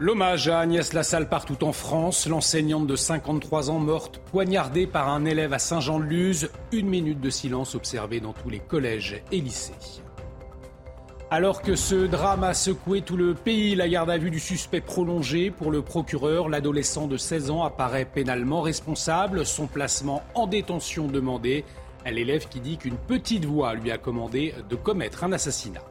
L'hommage 0.00 0.48
à 0.48 0.58
Agnès 0.58 0.92
Lassalle 0.92 1.28
partout 1.28 1.62
en 1.62 1.72
France, 1.72 2.26
l'enseignante 2.26 2.88
de 2.88 2.96
53 2.96 3.70
ans 3.70 3.78
morte 3.78 4.18
poignardée 4.18 4.88
par 4.88 5.08
un 5.08 5.24
élève 5.24 5.52
à 5.52 5.60
Saint-Jean-de-Luz, 5.60 6.50
une 6.72 6.88
minute 6.88 7.20
de 7.20 7.30
silence 7.30 7.76
observée 7.76 8.18
dans 8.18 8.32
tous 8.32 8.50
les 8.50 8.58
collèges 8.58 9.22
et 9.30 9.40
lycées. 9.40 10.02
Alors 11.30 11.62
que 11.62 11.76
ce 11.76 12.06
drame 12.06 12.42
a 12.42 12.54
secoué 12.54 13.02
tout 13.02 13.16
le 13.16 13.34
pays, 13.34 13.76
la 13.76 13.88
garde 13.88 14.10
à 14.10 14.18
vue 14.18 14.32
du 14.32 14.40
suspect 14.40 14.80
prolongée 14.80 15.52
pour 15.52 15.70
le 15.70 15.80
procureur, 15.80 16.48
l'adolescent 16.48 17.06
de 17.06 17.16
16 17.16 17.52
ans 17.52 17.62
apparaît 17.62 18.04
pénalement 18.04 18.62
responsable, 18.62 19.46
son 19.46 19.68
placement 19.68 20.24
en 20.34 20.48
détention 20.48 21.06
demandé, 21.06 21.64
l'élève 22.04 22.48
qui 22.48 22.58
dit 22.58 22.78
qu'une 22.78 22.96
petite 22.96 23.44
voix 23.44 23.74
lui 23.74 23.92
a 23.92 23.98
commandé 23.98 24.54
de 24.68 24.74
commettre 24.74 25.22
un 25.22 25.30
assassinat. 25.30 25.82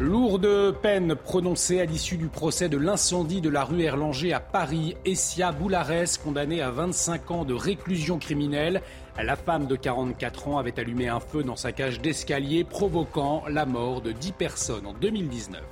Lourde 0.00 0.74
peine 0.82 1.14
prononcée 1.14 1.80
à 1.80 1.84
l'issue 1.84 2.16
du 2.16 2.26
procès 2.26 2.68
de 2.68 2.76
l'incendie 2.76 3.40
de 3.40 3.48
la 3.48 3.62
rue 3.62 3.82
Erlanger 3.82 4.32
à 4.32 4.40
Paris. 4.40 4.96
Essia 5.04 5.52
Boularès, 5.52 6.18
condamnée 6.18 6.60
à 6.60 6.72
25 6.72 7.30
ans 7.30 7.44
de 7.44 7.54
réclusion 7.54 8.18
criminelle. 8.18 8.82
La 9.22 9.36
femme 9.36 9.68
de 9.68 9.76
44 9.76 10.48
ans 10.48 10.58
avait 10.58 10.80
allumé 10.80 11.06
un 11.06 11.20
feu 11.20 11.44
dans 11.44 11.54
sa 11.54 11.70
cage 11.70 12.00
d'escalier, 12.00 12.64
provoquant 12.64 13.44
la 13.48 13.66
mort 13.66 14.00
de 14.00 14.10
10 14.10 14.32
personnes 14.32 14.86
en 14.86 14.94
2019. 14.94 15.62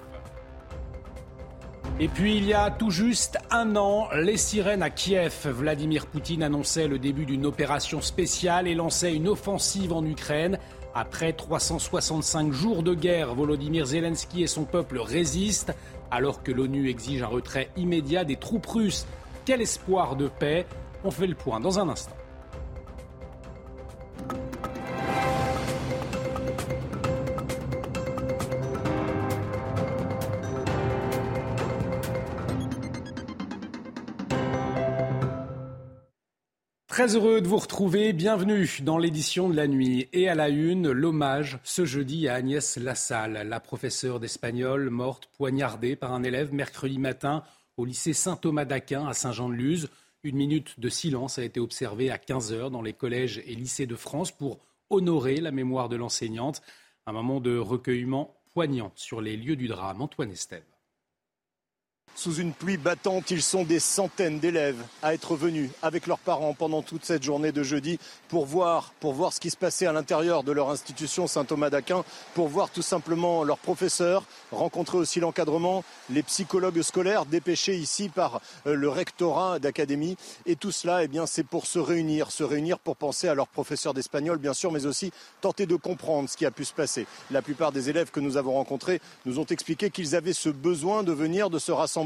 Et 2.03 2.09
puis 2.09 2.37
il 2.37 2.47
y 2.47 2.53
a 2.53 2.69
tout 2.69 2.91
juste 2.91 3.39
un 3.53 3.77
an, 3.77 4.09
les 4.13 4.37
sirènes 4.37 4.83
à 4.83 4.91
Kiev. 4.91 5.47
Vladimir 5.47 6.07
Poutine 6.07 6.43
annonçait 6.43 6.89
le 6.89 6.99
début 6.99 7.27
d'une 7.27 7.47
opération 7.47 8.01
spéciale 8.01 8.67
et 8.67 8.75
lançait 8.75 9.15
une 9.15 9.29
offensive 9.29 9.93
en 9.93 10.05
Ukraine. 10.05 10.59
Après 10.97 11.33
365 11.33 12.51
jours 12.51 12.83
de 12.83 12.95
guerre, 12.95 13.37
Volodymyr 13.37 13.87
Zelensky 13.87 14.43
et 14.43 14.49
son 14.49 14.65
peuple 14.65 14.99
résistent, 14.99 15.77
alors 16.11 16.43
que 16.43 16.51
l'ONU 16.51 16.89
exige 16.89 17.23
un 17.23 17.29
retrait 17.29 17.71
immédiat 17.77 18.25
des 18.25 18.35
troupes 18.35 18.67
russes. 18.67 19.07
Quel 19.45 19.63
espoir 19.63 20.17
de 20.17 20.27
paix? 20.27 20.67
On 21.05 21.13
fait 21.13 21.29
le 21.29 21.37
point 21.37 21.61
dans 21.61 21.79
un 21.79 21.89
instant. 21.89 22.17
Très 37.03 37.17
heureux 37.17 37.41
de 37.41 37.49
vous 37.49 37.57
retrouver. 37.57 38.13
Bienvenue 38.13 38.79
dans 38.83 38.97
l'édition 38.97 39.49
de 39.49 39.57
la 39.57 39.67
nuit. 39.67 40.09
Et 40.13 40.29
à 40.29 40.37
la 40.37 40.49
une, 40.49 40.93
l'hommage 40.93 41.59
ce 41.65 41.85
jeudi 41.85 42.29
à 42.29 42.35
Agnès 42.35 42.77
Lassalle, 42.77 43.45
la 43.49 43.59
professeure 43.59 44.21
d'espagnol 44.21 44.89
morte 44.89 45.29
poignardée 45.37 45.97
par 45.97 46.13
un 46.13 46.23
élève 46.23 46.55
mercredi 46.55 47.01
matin 47.01 47.43
au 47.77 47.87
lycée 47.87 48.13
Saint-Thomas 48.13 48.67
d'Aquin 48.67 49.05
à 49.09 49.15
Saint-Jean-de-Luz. 49.15 49.89
Une 50.23 50.37
minute 50.37 50.79
de 50.79 50.89
silence 50.89 51.41
a 51.41 51.45
été 51.45 51.59
observée 51.59 52.09
à 52.09 52.19
15 52.19 52.53
heures 52.53 52.71
dans 52.71 52.83
les 52.83 52.93
collèges 52.93 53.43
et 53.47 53.57
lycées 53.57 53.87
de 53.87 53.97
France 53.97 54.31
pour 54.31 54.61
honorer 54.89 55.41
la 55.41 55.51
mémoire 55.51 55.89
de 55.89 55.97
l'enseignante. 55.97 56.63
Un 57.07 57.13
moment 57.13 57.41
de 57.41 57.59
recueillement 57.59 58.37
poignant 58.55 58.93
sur 58.95 59.21
les 59.21 59.37
lieux 59.37 59.57
du 59.57 59.67
drame. 59.67 60.03
Antoine 60.03 60.31
Estève. 60.31 60.72
Sous 62.15 62.35
une 62.35 62.53
pluie 62.53 62.77
battante, 62.77 63.31
ils 63.31 63.43
sont 63.43 63.65
des 63.65 63.81
centaines 63.81 64.39
d'élèves 64.39 64.81
à 65.03 65.15
être 65.15 65.35
venus 65.35 65.71
avec 65.81 66.07
leurs 66.07 66.19
parents 66.19 66.53
pendant 66.53 66.83
toute 66.83 67.07
cette 67.07 67.23
journée 67.23 67.53
de 67.53 67.63
jeudi 67.63 67.99
pour 68.29 68.45
voir, 68.45 68.93
ce 69.01 69.41
qui 69.41 69.49
se 69.49 69.57
passait 69.57 69.87
à 69.87 69.93
l'intérieur 69.93 70.43
de 70.43 70.53
leur 70.53 70.69
institution 70.69 71.27
Saint-Thomas 71.27 71.71
d'Aquin, 71.71 72.05
pour 72.35 72.49
voir 72.49 72.69
tout 72.69 72.83
simplement 72.83 73.45
leurs 73.45 73.59
professeurs, 73.59 74.25
rencontrer 74.51 74.99
aussi 74.99 75.21
l'encadrement, 75.21 75.85
les 76.11 76.23
psychologues 76.23 76.83
scolaires 76.83 77.25
dépêchés 77.25 77.77
ici 77.77 78.11
par 78.11 78.43
euh, 78.67 78.75
le 78.75 78.91
rectorat 78.91 79.59
d'académie. 79.59 80.17
Et 80.45 80.57
tout 80.57 80.71
cela, 80.71 81.05
eh 81.05 81.09
bien, 81.09 81.25
c'est 81.25 81.47
pour 81.47 81.67
se 81.67 81.79
réunir, 81.79 82.31
se 82.31 82.45
réunir 82.45 82.79
pour 82.79 82.97
penser 82.97 83.27
à 83.29 83.35
leurs 83.35 83.49
professeurs 83.49 83.95
d'espagnol, 83.95 84.37
bien 84.37 84.55
sûr, 84.55 84.71
mais 84.71 84.85
aussi 84.85 85.13
tenter 85.41 85.65
de 85.65 85.77
comprendre 85.77 86.29
ce 86.29 86.37
qui 86.37 86.45
a 86.45 86.51
pu 86.51 86.67
se 86.67 86.75
passer. 86.75 87.07
La 87.31 87.41
plupart 87.41 87.73
des 87.73 87.89
élèves 87.89 88.11
que 88.11 88.21
nous 88.21 88.37
avons 88.37 88.53
rencontrés 88.53 89.01
nous 89.25 89.39
ont 89.39 89.47
expliqué 89.47 89.89
qu'ils 89.89 90.15
avaient 90.15 90.35
ce 90.35 90.51
besoin 90.51 91.03
de 91.03 91.13
venir, 91.13 91.49
de 91.49 91.59
se 91.59 91.73
rassembler 91.73 92.02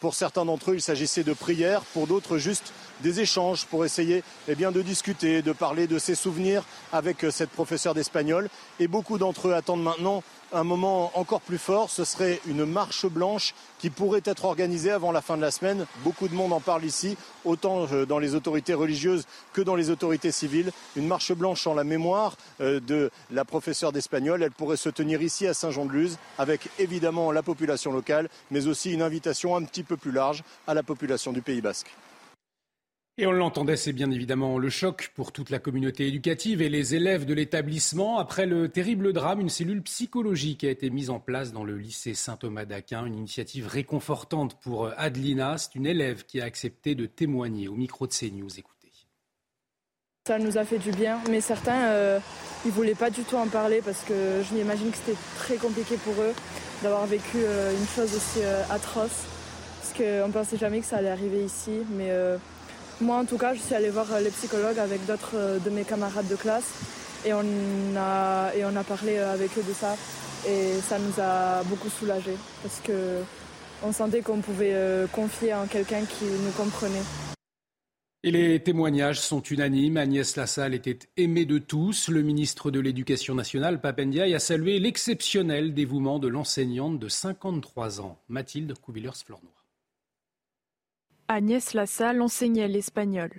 pour 0.00 0.14
certains 0.14 0.44
d'entre 0.44 0.70
eux, 0.70 0.74
il 0.74 0.82
s'agissait 0.82 1.24
de 1.24 1.32
prières, 1.32 1.82
pour 1.82 2.06
d'autres, 2.06 2.38
juste 2.38 2.72
des 3.00 3.20
échanges 3.20 3.64
pour 3.66 3.84
essayer 3.84 4.22
eh 4.48 4.54
bien, 4.54 4.72
de 4.72 4.82
discuter, 4.82 5.42
de 5.42 5.52
parler 5.52 5.86
de 5.86 5.98
ses 5.98 6.14
souvenirs 6.14 6.64
avec 6.92 7.24
euh, 7.24 7.30
cette 7.30 7.50
professeure 7.50 7.94
d'espagnol. 7.94 8.48
Et 8.80 8.88
beaucoup 8.88 9.18
d'entre 9.18 9.48
eux 9.48 9.54
attendent 9.54 9.82
maintenant 9.82 10.22
un 10.54 10.64
moment 10.64 11.10
encore 11.14 11.40
plus 11.40 11.58
fort, 11.58 11.90
ce 11.90 12.04
serait 12.04 12.40
une 12.46 12.64
marche 12.64 13.06
blanche 13.06 13.54
qui 13.78 13.90
pourrait 13.90 14.22
être 14.24 14.44
organisée 14.44 14.92
avant 14.92 15.10
la 15.10 15.20
fin 15.20 15.36
de 15.36 15.42
la 15.42 15.50
semaine. 15.50 15.84
Beaucoup 16.04 16.28
de 16.28 16.34
monde 16.34 16.52
en 16.52 16.60
parle 16.60 16.84
ici, 16.84 17.16
autant 17.44 17.86
euh, 17.92 18.06
dans 18.06 18.18
les 18.20 18.34
autorités 18.34 18.72
religieuses 18.72 19.26
que 19.52 19.60
dans 19.60 19.74
les 19.74 19.90
autorités 19.90 20.30
civiles. 20.30 20.70
Une 20.96 21.08
marche 21.08 21.32
blanche 21.32 21.66
en 21.66 21.74
la 21.74 21.84
mémoire 21.84 22.36
euh, 22.60 22.78
de 22.78 23.10
la 23.30 23.44
professeure 23.44 23.90
d'espagnol. 23.90 24.42
Elle 24.42 24.52
pourrait 24.52 24.76
se 24.76 24.88
tenir 24.88 25.22
ici 25.22 25.46
à 25.46 25.54
Saint-Jean-de-Luz 25.54 26.18
avec 26.38 26.68
évidemment 26.78 27.32
la 27.32 27.42
population 27.42 27.92
locale, 27.92 28.28
mais 28.50 28.66
aussi 28.68 28.92
une 28.92 29.02
invitation 29.02 29.33
un 29.34 29.64
petit 29.64 29.82
peu 29.82 29.96
plus 29.96 30.12
large 30.12 30.42
à 30.66 30.74
la 30.74 30.82
population 30.82 31.32
du 31.32 31.42
Pays 31.42 31.60
basque. 31.60 31.94
Et 33.16 33.26
on 33.28 33.32
l'entendait, 33.32 33.76
c'est 33.76 33.92
bien 33.92 34.10
évidemment 34.10 34.58
le 34.58 34.68
choc 34.68 35.12
pour 35.14 35.30
toute 35.30 35.50
la 35.50 35.60
communauté 35.60 36.08
éducative 36.08 36.60
et 36.60 36.68
les 36.68 36.96
élèves 36.96 37.26
de 37.26 37.32
l'établissement. 37.32 38.18
Après 38.18 38.44
le 38.44 38.68
terrible 38.68 39.12
drame, 39.12 39.38
une 39.38 39.48
cellule 39.48 39.82
psychologique 39.82 40.64
a 40.64 40.70
été 40.70 40.90
mise 40.90 41.10
en 41.10 41.20
place 41.20 41.52
dans 41.52 41.62
le 41.62 41.76
lycée 41.76 42.14
Saint-Thomas 42.14 42.64
d'Aquin, 42.64 43.06
une 43.06 43.14
initiative 43.14 43.68
réconfortante 43.68 44.58
pour 44.60 44.90
Adelina. 44.96 45.58
C'est 45.58 45.76
une 45.76 45.86
élève 45.86 46.24
qui 46.24 46.40
a 46.40 46.44
accepté 46.44 46.96
de 46.96 47.06
témoigner 47.06 47.68
au 47.68 47.74
micro 47.74 48.08
de 48.08 48.12
CNews. 48.12 48.58
Écoutez. 48.58 48.90
Ça 50.26 50.40
nous 50.40 50.58
a 50.58 50.64
fait 50.64 50.78
du 50.78 50.90
bien, 50.90 51.20
mais 51.30 51.40
certains, 51.40 51.90
euh, 51.90 52.18
ils 52.64 52.72
voulaient 52.72 52.96
pas 52.96 53.10
du 53.10 53.22
tout 53.22 53.36
en 53.36 53.46
parler 53.46 53.80
parce 53.84 54.02
que 54.02 54.42
je 54.42 54.54
m'imagine 54.54 54.90
que 54.90 54.96
c'était 54.96 55.18
très 55.36 55.56
compliqué 55.56 55.98
pour 55.98 56.14
eux 56.14 56.32
d'avoir 56.82 57.06
vécu 57.06 57.38
euh, 57.38 57.72
une 57.72 57.86
chose 57.86 58.14
aussi 58.14 58.42
euh, 58.42 58.62
atroce. 58.70 59.24
Parce 59.80 59.92
qu'on 59.96 60.28
ne 60.28 60.32
pensait 60.32 60.56
jamais 60.56 60.80
que 60.80 60.86
ça 60.86 60.96
allait 60.96 61.10
arriver 61.10 61.44
ici, 61.44 61.82
mais 61.90 62.10
moi, 63.00 63.16
en 63.16 63.24
tout 63.24 63.38
cas, 63.38 63.54
je 63.54 63.58
suis 63.58 63.74
allée 63.74 63.90
voir 63.90 64.06
euh, 64.12 64.20
les 64.20 64.30
psychologues 64.30 64.78
avec 64.78 65.04
d'autres 65.04 65.34
euh, 65.34 65.58
de 65.58 65.68
mes 65.68 65.82
camarades 65.82 66.28
de 66.28 66.36
classe 66.36 66.70
et 67.24 67.32
on 67.32 67.44
a, 67.96 68.50
on 68.56 68.82
parlé 68.84 69.16
euh, 69.16 69.32
avec 69.32 69.50
eux 69.58 69.64
de 69.66 69.72
ça. 69.72 69.96
Et 70.46 70.74
ça 70.86 70.98
nous 70.98 71.20
a 71.20 71.62
beaucoup 71.64 71.88
soulagés 71.88 72.36
parce 72.62 72.80
qu'on 72.86 73.92
sentait 73.92 74.20
qu'on 74.20 74.40
pouvait 74.40 74.76
confier 75.10 75.54
en 75.54 75.64
quelqu'un 75.64 76.02
qui 76.04 76.26
nous 76.26 76.52
comprenait. 76.52 77.00
Et 78.26 78.30
les 78.30 78.58
témoignages 78.58 79.20
sont 79.20 79.42
unanimes. 79.42 79.98
Agnès 79.98 80.36
Lassalle 80.36 80.72
était 80.72 80.98
aimée 81.18 81.44
de 81.44 81.58
tous. 81.58 82.08
Le 82.08 82.22
ministre 82.22 82.70
de 82.70 82.80
l'Éducation 82.80 83.34
nationale, 83.34 83.82
Papendiaï, 83.82 84.34
a 84.34 84.38
salué 84.38 84.78
l'exceptionnel 84.78 85.74
dévouement 85.74 86.18
de 86.18 86.28
l'enseignante 86.28 86.98
de 86.98 87.06
53 87.06 88.00
ans, 88.00 88.18
Mathilde 88.30 88.72
Couvillers-Flornois. 88.80 89.52
Agnès 91.28 91.74
Lassalle 91.74 92.22
enseignait 92.22 92.66
l'espagnol. 92.66 93.30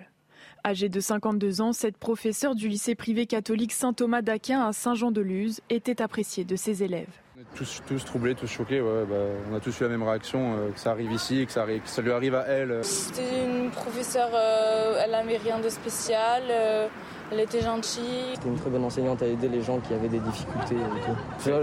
Âgée 0.63 0.89
de 0.89 0.99
52 0.99 1.61
ans, 1.61 1.73
cette 1.73 1.97
professeure 1.97 2.53
du 2.53 2.67
lycée 2.67 2.93
privé 2.93 3.25
catholique 3.25 3.71
Saint-Thomas 3.71 4.21
d'Aquin 4.21 4.67
à 4.67 4.71
Saint-Jean-de-Luz 4.71 5.61
était 5.71 5.99
appréciée 5.99 6.43
de 6.43 6.55
ses 6.55 6.83
élèves. 6.83 7.24
On 7.37 7.41
est 7.41 7.45
tous, 7.53 7.81
tous 7.85 8.05
troublés, 8.05 8.33
tous 8.33 8.47
choqués. 8.47 8.79
Bah, 8.79 9.15
on 9.51 9.55
a 9.55 9.59
tous 9.59 9.77
eu 9.81 9.83
la 9.83 9.89
même 9.89 10.03
réaction, 10.03 10.55
euh, 10.55 10.71
que 10.71 10.79
ça 10.79 10.91
arrive 10.91 11.11
ici, 11.11 11.45
que 11.45 11.51
ça, 11.51 11.65
que 11.65 11.89
ça 11.89 12.01
lui 12.01 12.13
arrive 12.13 12.33
à 12.33 12.43
elle. 12.47 12.79
C'était 12.81 13.43
une 13.43 13.71
professeure, 13.71 14.29
euh, 14.33 15.01
elle 15.03 15.11
n'avait 15.11 15.35
rien 15.35 15.59
de 15.59 15.67
spécial. 15.67 16.43
Euh, 16.49 16.87
elle 17.33 17.41
était 17.41 17.59
gentille. 17.59 18.35
C'était 18.35 18.47
une 18.47 18.57
très 18.57 18.69
bonne 18.69 18.85
enseignante 18.85 19.21
à 19.21 19.25
aider 19.25 19.49
les 19.49 19.61
gens 19.61 19.81
qui 19.81 19.93
avaient 19.93 20.07
des 20.07 20.19
difficultés 20.19 20.77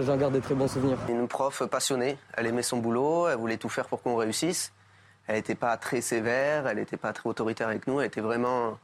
J'en 0.02 0.16
garde 0.18 0.34
des 0.34 0.42
très 0.42 0.54
bons 0.54 0.68
souvenirs. 0.68 0.98
Une 1.08 1.26
prof 1.26 1.62
passionnée, 1.64 2.18
elle 2.34 2.48
aimait 2.48 2.62
son 2.62 2.76
boulot, 2.76 3.28
elle 3.28 3.38
voulait 3.38 3.56
tout 3.56 3.70
faire 3.70 3.86
pour 3.86 4.02
qu'on 4.02 4.16
réussisse. 4.16 4.74
Elle 5.26 5.36
n'était 5.36 5.54
pas 5.54 5.78
très 5.78 6.02
sévère, 6.02 6.66
elle 6.66 6.76
n'était 6.76 6.98
pas 6.98 7.14
très 7.14 7.30
autoritaire 7.30 7.68
avec 7.68 7.86
nous, 7.86 7.98
elle 8.00 8.08
était 8.08 8.20
vraiment 8.20 8.76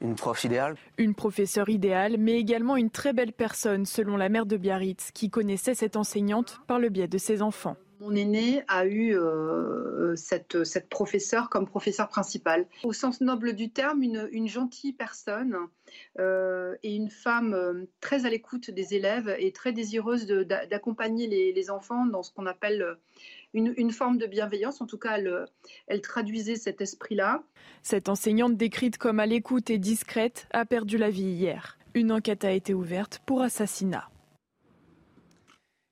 Une 0.00 0.14
prof 0.14 0.44
idéale 0.44 0.76
Une 0.96 1.14
professeure 1.14 1.68
idéale, 1.68 2.16
mais 2.18 2.38
également 2.38 2.76
une 2.76 2.90
très 2.90 3.12
belle 3.12 3.32
personne, 3.32 3.84
selon 3.84 4.16
la 4.16 4.30
mère 4.30 4.46
de 4.46 4.56
Biarritz, 4.56 5.10
qui 5.12 5.28
connaissait 5.28 5.74
cette 5.74 5.96
enseignante 5.96 6.60
par 6.66 6.78
le 6.78 6.88
biais 6.88 7.08
de 7.08 7.18
ses 7.18 7.42
enfants. 7.42 7.76
Mon 8.00 8.14
aîné 8.14 8.62
a 8.66 8.86
eu 8.86 9.14
euh, 9.14 10.16
cette, 10.16 10.64
cette 10.64 10.88
professeure 10.88 11.50
comme 11.50 11.66
professeur 11.66 12.08
principale. 12.08 12.66
Au 12.82 12.94
sens 12.94 13.20
noble 13.20 13.52
du 13.52 13.70
terme, 13.70 14.02
une, 14.02 14.26
une 14.32 14.48
gentille 14.48 14.94
personne 14.94 15.54
euh, 16.18 16.76
et 16.82 16.94
une 16.94 17.10
femme 17.10 17.52
euh, 17.52 17.84
très 18.00 18.24
à 18.24 18.30
l'écoute 18.30 18.70
des 18.70 18.94
élèves 18.94 19.34
et 19.38 19.52
très 19.52 19.72
désireuse 19.72 20.26
d'accompagner 20.26 21.26
les, 21.26 21.52
les, 21.52 21.70
enfants 21.70 22.06
dans 22.06 22.22
ce 22.22 22.32
qu'on 22.32 22.46
appelle 22.46 22.82
euh, 22.82 22.94
une, 23.54 23.74
une, 23.76 23.90
forme 23.90 24.18
de 24.18 24.26
bienveillance. 24.26 24.80
En 24.80 24.86
tout 24.86 24.98
cas, 24.98 25.18
elle, 25.18 25.46
elle 25.86 26.00
traduisait 26.00 26.56
cet 26.56 26.80
esprit-là. 26.80 27.42
Cette 27.82 28.08
enseignante 28.08 28.56
décrite 28.56 28.98
comme 28.98 29.20
à 29.20 29.26
l'écoute 29.26 29.70
et 29.70 29.78
discrète 29.78 30.46
a 30.52 30.64
perdu 30.64 30.98
la 30.98 31.10
vie 31.10 31.22
hier. 31.22 31.78
Une 31.94 32.12
enquête 32.12 32.44
a 32.44 32.52
été 32.52 32.74
ouverte 32.74 33.20
pour 33.26 33.42
assassinat. 33.42 34.10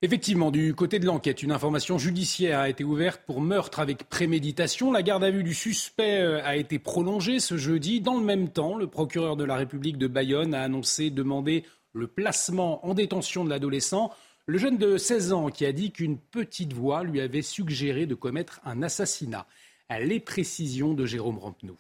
Effectivement, 0.01 0.53
du 0.53 0.75
côté 0.75 1.01
de 1.01 1.07
l'enquête, 1.07 1.43
une 1.43 1.51
information 1.51 1.99
judiciaire 1.99 2.61
a 2.61 2.69
été 2.69 2.85
ouverte 2.85 3.23
pour 3.27 3.41
meurtre 3.41 3.81
avec 3.81 4.09
préméditation. 4.09 4.93
La 4.93 5.03
garde 5.03 5.25
à 5.25 5.31
vue 5.33 5.43
du 5.43 5.55
suspect 5.55 6.21
euh, 6.21 6.41
a 6.45 6.55
été 6.55 6.79
prolongée 6.79 7.41
ce 7.41 7.57
jeudi. 7.57 8.01
Dans 8.01 8.17
le 8.17 8.25
même 8.25 8.49
temps, 8.49 8.77
le 8.77 8.87
procureur 8.87 9.37
de 9.37 9.43
la 9.43 9.57
République 9.57 9.99
de 9.99 10.07
Bayonne 10.07 10.55
a 10.55 10.63
annoncé 10.63 11.11
demander 11.11 11.65
le 11.95 12.07
placement 12.07 12.87
en 12.87 12.95
détention 12.95 13.45
de 13.45 13.51
l'adolescent. 13.51 14.13
Le 14.51 14.57
jeune 14.57 14.79
de 14.79 14.97
16 14.97 15.35
ans 15.35 15.51
qui 15.51 15.67
a 15.67 15.73
dit 15.73 15.93
qu'une 15.93 16.17
petite 16.17 16.73
voix 16.73 17.05
lui 17.05 17.21
avait 17.21 17.43
suggéré 17.43 18.07
de 18.07 18.15
commettre 18.15 18.63
un 18.65 18.83
assassinat. 18.83 19.47
Les 19.91 20.21
précisions 20.21 20.95
de 20.95 21.05
Jérôme 21.05 21.37
Rampenou. 21.37 21.77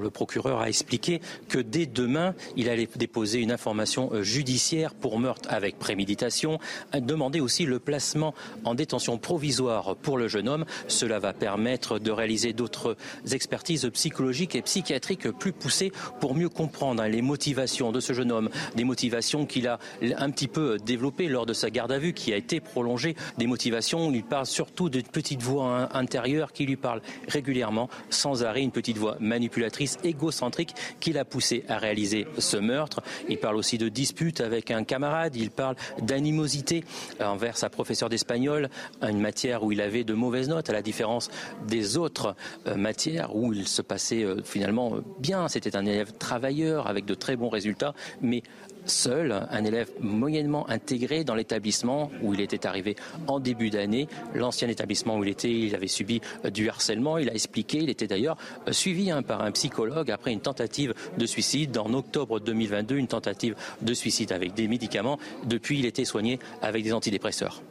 Le 0.00 0.08
procureur 0.08 0.60
a 0.60 0.70
expliqué 0.70 1.20
que 1.50 1.58
dès 1.58 1.84
demain, 1.84 2.34
il 2.56 2.70
allait 2.70 2.88
déposer 2.96 3.40
une 3.40 3.52
information 3.52 4.08
euh, 4.14 4.22
judiciaire 4.22 4.94
pour 4.94 5.18
meurtre 5.18 5.46
avec 5.52 5.78
préméditation, 5.78 6.58
demander 6.94 7.40
aussi 7.40 7.66
le 7.66 7.78
placement 7.78 8.32
en 8.64 8.74
détention 8.74 9.18
provisoire 9.18 9.94
pour 9.96 10.16
le 10.16 10.28
jeune 10.28 10.48
homme. 10.48 10.64
Cela 10.88 11.18
va 11.18 11.34
permettre 11.34 11.98
de 11.98 12.10
réaliser 12.10 12.54
d'autres 12.54 12.96
expertises 13.32 13.86
psychologiques 13.92 14.54
et 14.54 14.62
psychiatriques 14.62 15.30
plus 15.30 15.52
poussées 15.52 15.92
pour 16.20 16.34
mieux 16.34 16.48
comprendre 16.48 17.04
les 17.04 17.20
motivations 17.20 17.92
de 17.92 18.00
ce 18.00 18.14
jeune 18.14 18.32
homme, 18.32 18.48
des 18.74 18.84
motivations 18.84 19.44
qu'il 19.44 19.68
a 19.68 19.78
un 20.16 20.30
petit 20.30 20.48
peu 20.48 20.78
développées 20.78 21.28
lors 21.28 21.44
de 21.44 21.52
sa 21.52 21.68
garde 21.68 21.92
à 21.92 21.98
vue 21.98 22.14
qui 22.14 22.32
a 22.32 22.38
été 22.38 22.60
prolongée, 22.60 23.14
des 23.36 23.46
motivations 23.46 24.08
où 24.08 24.14
il 24.14 24.24
parle 24.24 24.46
surtout 24.46 24.88
d'une 24.88 25.02
petite 25.02 25.42
voix 25.42 25.94
intérieure 25.94 26.54
qui 26.54 26.64
lui 26.64 26.76
parle 26.76 27.02
régulièrement, 27.28 27.90
sans 28.08 28.42
arrêt, 28.42 28.62
une 28.62 28.70
petite 28.70 28.96
voix 28.96 29.18
manipulatrice 29.20 29.81
égocentrique 30.04 30.74
qui 31.00 31.12
l'a 31.12 31.24
poussé 31.24 31.64
à 31.68 31.78
réaliser 31.78 32.26
ce 32.38 32.56
meurtre. 32.56 33.00
Il 33.28 33.38
parle 33.38 33.56
aussi 33.56 33.78
de 33.78 33.88
dispute 33.88 34.40
avec 34.40 34.70
un 34.70 34.84
camarade, 34.84 35.36
il 35.36 35.50
parle 35.50 35.76
d'animosité 36.00 36.84
envers 37.20 37.56
sa 37.56 37.70
professeure 37.70 38.08
d'espagnol, 38.08 38.68
une 39.02 39.20
matière 39.20 39.62
où 39.62 39.72
il 39.72 39.80
avait 39.80 40.04
de 40.04 40.14
mauvaises 40.14 40.48
notes, 40.48 40.70
à 40.70 40.72
la 40.72 40.82
différence 40.82 41.30
des 41.66 41.96
autres 41.96 42.34
euh, 42.66 42.76
matières 42.76 43.34
où 43.34 43.52
il 43.52 43.68
se 43.68 43.82
passait 43.82 44.24
euh, 44.24 44.42
finalement 44.42 44.98
bien. 45.18 45.48
C'était 45.48 45.76
un 45.76 45.86
élève 45.86 46.12
travailleur 46.12 46.86
avec 46.86 47.04
de 47.04 47.14
très 47.14 47.36
bons 47.36 47.48
résultats, 47.48 47.94
mais 48.20 48.42
seul, 48.86 49.46
un 49.50 49.64
élève 49.64 49.90
moyennement 50.00 50.68
intégré 50.68 51.24
dans 51.24 51.34
l'établissement 51.34 52.10
où 52.22 52.34
il 52.34 52.40
était 52.40 52.66
arrivé 52.66 52.96
en 53.26 53.40
début 53.40 53.70
d'année. 53.70 54.08
L'ancien 54.34 54.68
établissement 54.68 55.16
où 55.16 55.24
il 55.24 55.30
était, 55.30 55.50
il 55.50 55.74
avait 55.74 55.88
subi 55.88 56.20
euh, 56.44 56.50
du 56.50 56.68
harcèlement. 56.68 57.18
Il 57.18 57.30
a 57.30 57.34
expliqué, 57.34 57.78
il 57.78 57.90
était 57.90 58.06
d'ailleurs 58.06 58.36
euh, 58.68 58.72
suivi 58.72 59.10
hein, 59.10 59.22
par 59.22 59.42
un 59.42 59.50
psychologue 59.52 60.10
après 60.10 60.32
une 60.32 60.40
tentative 60.40 60.94
de 61.18 61.26
suicide 61.26 61.76
en 61.78 61.92
octobre 61.94 62.40
2022, 62.40 62.96
une 62.96 63.08
tentative 63.08 63.54
de 63.80 63.94
suicide 63.94 64.32
avec 64.32 64.54
des 64.54 64.68
médicaments. 64.68 65.18
Depuis, 65.44 65.78
il 65.78 65.86
était 65.86 66.04
soigné 66.04 66.38
avec 66.60 66.84
des 66.84 66.92
antidépresseurs. 66.92 67.62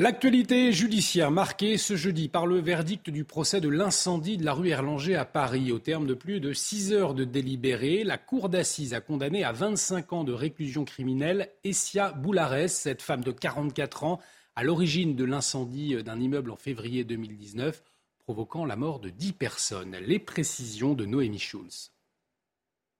L'actualité 0.00 0.72
judiciaire 0.72 1.32
marquée 1.32 1.76
ce 1.76 1.96
jeudi 1.96 2.28
par 2.28 2.46
le 2.46 2.60
verdict 2.60 3.10
du 3.10 3.24
procès 3.24 3.60
de 3.60 3.68
l'incendie 3.68 4.36
de 4.36 4.44
la 4.44 4.52
rue 4.52 4.68
Erlanger 4.68 5.16
à 5.16 5.24
Paris. 5.24 5.72
Au 5.72 5.80
terme 5.80 6.06
de 6.06 6.14
plus 6.14 6.38
de 6.38 6.52
six 6.52 6.92
heures 6.92 7.14
de 7.14 7.24
délibéré, 7.24 8.04
la 8.04 8.16
cour 8.16 8.48
d'assises 8.48 8.94
a 8.94 9.00
condamné 9.00 9.42
à 9.42 9.50
25 9.50 10.12
ans 10.12 10.22
de 10.22 10.32
réclusion 10.32 10.84
criminelle 10.84 11.50
Essia 11.64 12.12
Boulares, 12.12 12.68
cette 12.68 13.02
femme 13.02 13.24
de 13.24 13.32
44 13.32 14.04
ans, 14.04 14.20
à 14.54 14.62
l'origine 14.62 15.16
de 15.16 15.24
l'incendie 15.24 16.00
d'un 16.04 16.20
immeuble 16.20 16.52
en 16.52 16.56
février 16.56 17.02
2019, 17.02 17.82
provoquant 18.20 18.66
la 18.66 18.76
mort 18.76 19.00
de 19.00 19.10
10 19.10 19.32
personnes. 19.32 19.96
Les 19.96 20.20
précisions 20.20 20.94
de 20.94 21.06
Noémie 21.06 21.40
Schulz. 21.40 21.90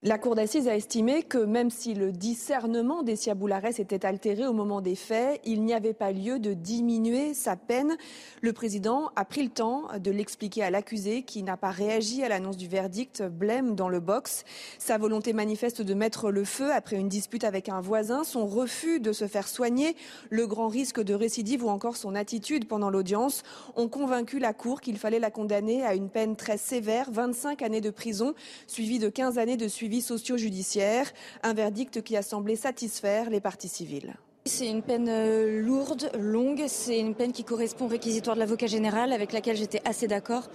La 0.05 0.17
cour 0.17 0.37
d'assises 0.37 0.69
a 0.69 0.77
estimé 0.77 1.25
que 1.25 1.39
même 1.39 1.71
si 1.71 1.93
le 1.93 2.13
discernement 2.13 3.03
d'Essia 3.03 3.35
Boulares 3.35 3.81
était 3.81 4.07
altéré 4.07 4.47
au 4.47 4.53
moment 4.53 4.81
des 4.81 4.95
faits, 4.95 5.41
il 5.45 5.65
n'y 5.65 5.75
avait 5.75 5.93
pas 5.93 6.13
lieu 6.13 6.39
de 6.39 6.55
diminuer 6.55 7.35
sa 7.35 7.57
peine. 7.57 7.97
Le 8.41 8.53
président 8.53 9.11
a 9.17 9.25
pris 9.25 9.43
le 9.43 9.49
temps 9.49 9.89
de 9.99 10.13
l'expliquer 10.13 10.63
à 10.63 10.71
l'accusé 10.71 11.25
qui 11.25 11.43
n'a 11.43 11.57
pas 11.57 11.73
réagi 11.73 12.23
à 12.23 12.29
l'annonce 12.29 12.57
du 12.57 12.69
verdict, 12.69 13.25
blême 13.25 13.75
dans 13.75 13.89
le 13.89 13.99
box. 13.99 14.45
Sa 14.79 14.99
volonté 14.99 15.33
manifeste 15.33 15.83
de 15.83 15.95
mettre 15.95 16.31
le 16.31 16.45
feu 16.45 16.73
après 16.73 16.95
une 16.95 17.09
dispute 17.09 17.43
avec 17.43 17.69
un 17.69 17.81
voisin, 17.81 18.23
son 18.23 18.47
refus 18.47 19.01
de 19.01 19.11
se 19.11 19.27
faire 19.27 19.49
soigner, 19.49 19.97
le 20.31 20.47
grand 20.47 20.69
risque 20.69 21.03
de 21.03 21.15
récidive 21.15 21.65
ou 21.65 21.71
encore 21.71 21.97
son 21.97 22.15
attitude 22.15 22.69
pendant 22.69 22.91
l'audience 22.91 23.43
ont 23.75 23.89
convaincu 23.89 24.39
la 24.39 24.53
cour 24.53 24.81
qu'il 24.81 24.97
fallait 24.97 25.19
la 25.19 25.33
condamner 25.33 25.83
à 25.83 25.97
une 25.97 26.09
peine 26.09 26.37
très 26.37 26.57
sévère, 26.57 27.11
25 27.11 27.63
années 27.63 27.81
de 27.81 27.91
prison, 27.91 28.35
suivie 28.69 29.01
de 29.01 29.09
15 29.09 29.39
années 29.39 29.57
de 29.57 29.67
suivi 29.67 29.88
suivi 29.89 30.03
socio-judiciaire, 30.03 31.11
un 31.43 31.55
verdict 31.55 32.03
qui 32.03 32.15
a 32.15 32.23
semblé 32.23 32.57
satisfaire 32.57 33.31
les 33.31 33.41
parties 33.41 33.69
civiles. 33.69 34.17
C'est 34.45 34.69
une 34.69 34.83
peine 34.83 35.09
euh, 35.09 35.63
lourde, 35.63 36.11
longue, 36.19 36.65
c'est 36.69 36.99
une 36.99 37.15
peine 37.15 37.33
qui 37.33 37.43
correspond 37.43 37.87
au 37.87 37.89
réquisitoire 37.89 38.37
de 38.37 38.41
l'avocat 38.41 38.67
général 38.67 39.13
avec 39.13 39.33
laquelle 39.33 39.57
j'étais 39.57 39.81
assez 39.87 40.07
d'accord 40.07 40.51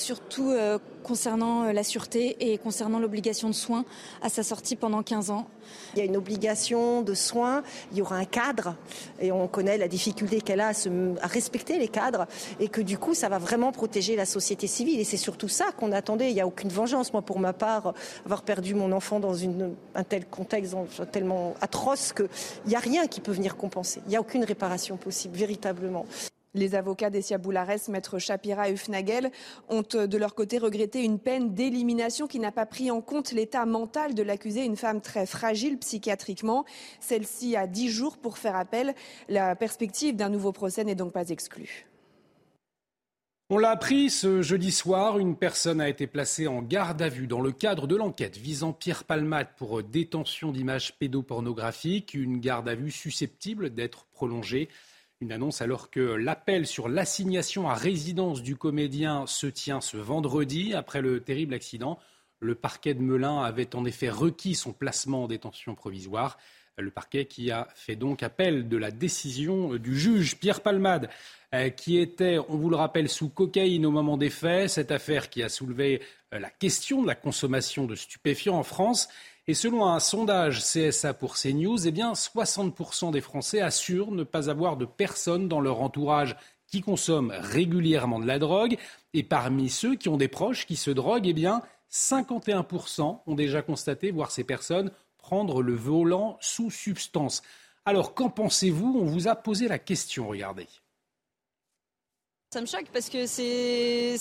surtout 0.00 0.50
euh, 0.50 0.78
concernant 1.02 1.64
euh, 1.64 1.72
la 1.72 1.82
sûreté 1.82 2.36
et 2.40 2.58
concernant 2.58 2.98
l'obligation 2.98 3.48
de 3.48 3.54
soins 3.54 3.84
à 4.22 4.28
sa 4.28 4.42
sortie 4.42 4.76
pendant 4.76 5.02
15 5.02 5.30
ans. 5.30 5.48
Il 5.94 5.98
y 5.98 6.02
a 6.02 6.04
une 6.04 6.16
obligation 6.16 7.02
de 7.02 7.14
soins, 7.14 7.62
il 7.92 7.98
y 7.98 8.02
aura 8.02 8.16
un 8.16 8.24
cadre 8.24 8.74
et 9.20 9.32
on 9.32 9.48
connaît 9.48 9.76
la 9.76 9.88
difficulté 9.88 10.40
qu'elle 10.40 10.60
a 10.60 10.68
à, 10.68 11.26
respecter 11.26 11.78
les 11.78 11.88
cadres 11.88 12.26
et 12.58 12.68
que 12.68 12.80
du 12.80 12.98
coup 12.98 13.14
ça 13.14 13.28
va 13.28 13.38
vraiment 13.38 13.72
protéger 13.72 14.16
la 14.16 14.24
société 14.24 14.66
civile 14.66 15.00
et 15.00 15.04
c'est 15.04 15.16
surtout 15.16 15.48
ça 15.48 15.66
qu'on 15.76 15.92
attendait. 15.92 16.30
Il 16.30 16.34
n'y 16.34 16.40
a 16.40 16.46
aucune 16.46 16.70
vengeance. 16.70 17.12
Moi 17.12 17.22
pour 17.22 17.38
ma 17.38 17.52
part, 17.52 17.94
avoir 18.24 18.42
perdu 18.42 18.74
mon 18.74 18.92
enfant 18.92 19.20
dans 19.20 19.34
un 19.44 20.04
tel 20.04 20.26
contexte 20.26 20.74
tellement 21.12 21.54
atroce 21.60 22.12
qu'il 22.12 22.28
n'y 22.66 22.76
a 22.76 22.80
rien 22.80 23.06
qui 23.06 23.20
peut 23.20 23.32
venir 23.32 23.56
compenser. 23.56 24.00
Il 24.06 24.10
n'y 24.10 24.16
a 24.16 24.20
aucune 24.20 24.44
réparation 24.44 24.96
possible 24.96 25.36
véritablement. 25.36 26.06
Les 26.54 26.74
avocats 26.74 27.10
d'Essia 27.10 27.36
Boulares, 27.36 27.88
maître 27.88 28.18
Shapira 28.18 28.70
et 28.70 28.72
Ufnagel, 28.72 29.30
ont 29.68 29.82
euh, 29.94 30.06
de 30.06 30.16
leur 30.16 30.34
côté 30.34 30.58
regretté 30.58 31.04
une 31.04 31.18
peine 31.18 31.54
d'élimination 31.54 32.26
qui 32.26 32.38
n'a 32.38 32.52
pas 32.52 32.66
pris 32.66 32.90
en 32.90 33.00
compte 33.00 33.32
l'état 33.32 33.66
mental 33.66 34.14
de 34.14 34.22
l'accusé, 34.22 34.64
une 34.64 34.76
femme 34.76 35.00
très 35.00 35.26
fragile 35.26 35.78
psychiatriquement. 35.78 36.64
Celle-ci 37.00 37.54
a 37.54 37.66
dix 37.66 37.90
jours 37.90 38.16
pour 38.16 38.38
faire 38.38 38.56
appel. 38.56 38.94
La 39.28 39.56
perspective 39.56 40.16
d'un 40.16 40.30
nouveau 40.30 40.52
procès 40.52 40.84
n'est 40.84 40.94
donc 40.94 41.12
pas 41.12 41.28
exclue. 41.28 41.86
On 43.50 43.56
l'a 43.56 43.70
appris 43.70 44.10
ce 44.10 44.42
jeudi 44.42 44.70
soir, 44.70 45.18
une 45.18 45.34
personne 45.34 45.80
a 45.80 45.88
été 45.88 46.06
placée 46.06 46.46
en 46.46 46.60
garde 46.60 47.00
à 47.00 47.08
vue 47.08 47.26
dans 47.26 47.40
le 47.40 47.50
cadre 47.50 47.86
de 47.86 47.96
l'enquête 47.96 48.36
visant 48.36 48.74
Pierre 48.74 49.04
Palmade 49.04 49.48
pour 49.56 49.82
détention 49.82 50.52
d'images 50.52 50.98
pédopornographiques, 50.98 52.12
une 52.12 52.40
garde 52.40 52.68
à 52.68 52.74
vue 52.74 52.90
susceptible 52.90 53.70
d'être 53.70 54.04
prolongée. 54.12 54.68
Une 55.20 55.32
annonce 55.32 55.62
alors 55.62 55.90
que 55.90 55.98
l'appel 56.00 56.64
sur 56.64 56.88
l'assignation 56.88 57.68
à 57.68 57.74
résidence 57.74 58.40
du 58.40 58.54
comédien 58.54 59.26
se 59.26 59.48
tient 59.48 59.80
ce 59.80 59.96
vendredi 59.96 60.74
après 60.74 61.02
le 61.02 61.20
terrible 61.20 61.54
accident. 61.54 61.98
Le 62.38 62.54
parquet 62.54 62.94
de 62.94 63.00
Melun 63.00 63.42
avait 63.42 63.74
en 63.74 63.84
effet 63.84 64.10
requis 64.10 64.54
son 64.54 64.72
placement 64.72 65.24
en 65.24 65.26
détention 65.26 65.74
provisoire. 65.74 66.38
Le 66.76 66.92
parquet 66.92 67.24
qui 67.24 67.50
a 67.50 67.66
fait 67.74 67.96
donc 67.96 68.22
appel 68.22 68.68
de 68.68 68.76
la 68.76 68.92
décision 68.92 69.74
du 69.74 69.98
juge 69.98 70.36
Pierre 70.36 70.60
Palmade, 70.60 71.10
euh, 71.52 71.70
qui 71.70 71.98
était, 71.98 72.38
on 72.48 72.56
vous 72.56 72.70
le 72.70 72.76
rappelle, 72.76 73.08
sous 73.08 73.28
cocaïne 73.28 73.86
au 73.86 73.90
moment 73.90 74.18
des 74.18 74.30
faits. 74.30 74.70
Cette 74.70 74.92
affaire 74.92 75.30
qui 75.30 75.42
a 75.42 75.48
soulevé 75.48 76.00
euh, 76.32 76.38
la 76.38 76.50
question 76.50 77.02
de 77.02 77.08
la 77.08 77.16
consommation 77.16 77.86
de 77.86 77.96
stupéfiants 77.96 78.56
en 78.56 78.62
France 78.62 79.08
et 79.48 79.54
selon 79.54 79.86
un 79.86 79.98
sondage 79.98 80.60
CSA 80.60 81.14
pour 81.14 81.36
CNews, 81.36 81.88
eh 81.88 81.90
bien 81.90 82.12
60% 82.12 83.12
des 83.12 83.22
Français 83.22 83.62
assurent 83.62 84.12
ne 84.12 84.22
pas 84.22 84.50
avoir 84.50 84.76
de 84.76 84.84
personnes 84.84 85.48
dans 85.48 85.62
leur 85.62 85.80
entourage 85.80 86.36
qui 86.66 86.82
consomment 86.82 87.32
régulièrement 87.34 88.20
de 88.20 88.26
la 88.26 88.38
drogue. 88.38 88.76
Et 89.14 89.22
parmi 89.22 89.70
ceux 89.70 89.96
qui 89.96 90.10
ont 90.10 90.18
des 90.18 90.28
proches 90.28 90.66
qui 90.66 90.76
se 90.76 90.90
droguent, 90.90 91.28
eh 91.28 91.32
bien 91.32 91.62
51% 91.90 93.20
ont 93.26 93.34
déjà 93.34 93.62
constaté 93.62 94.10
voir 94.10 94.30
ces 94.30 94.44
personnes 94.44 94.90
prendre 95.16 95.62
le 95.62 95.74
volant 95.74 96.36
sous 96.42 96.70
substance. 96.70 97.42
Alors 97.86 98.12
qu'en 98.12 98.28
pensez-vous? 98.28 98.98
On 99.00 99.06
vous 99.06 99.28
a 99.28 99.34
posé 99.34 99.66
la 99.66 99.78
question, 99.78 100.28
regardez. 100.28 100.68
Ça 102.50 102.62
me 102.62 102.66
choque 102.66 102.86
parce 102.94 103.10
que 103.10 103.26
c'est, 103.26 104.16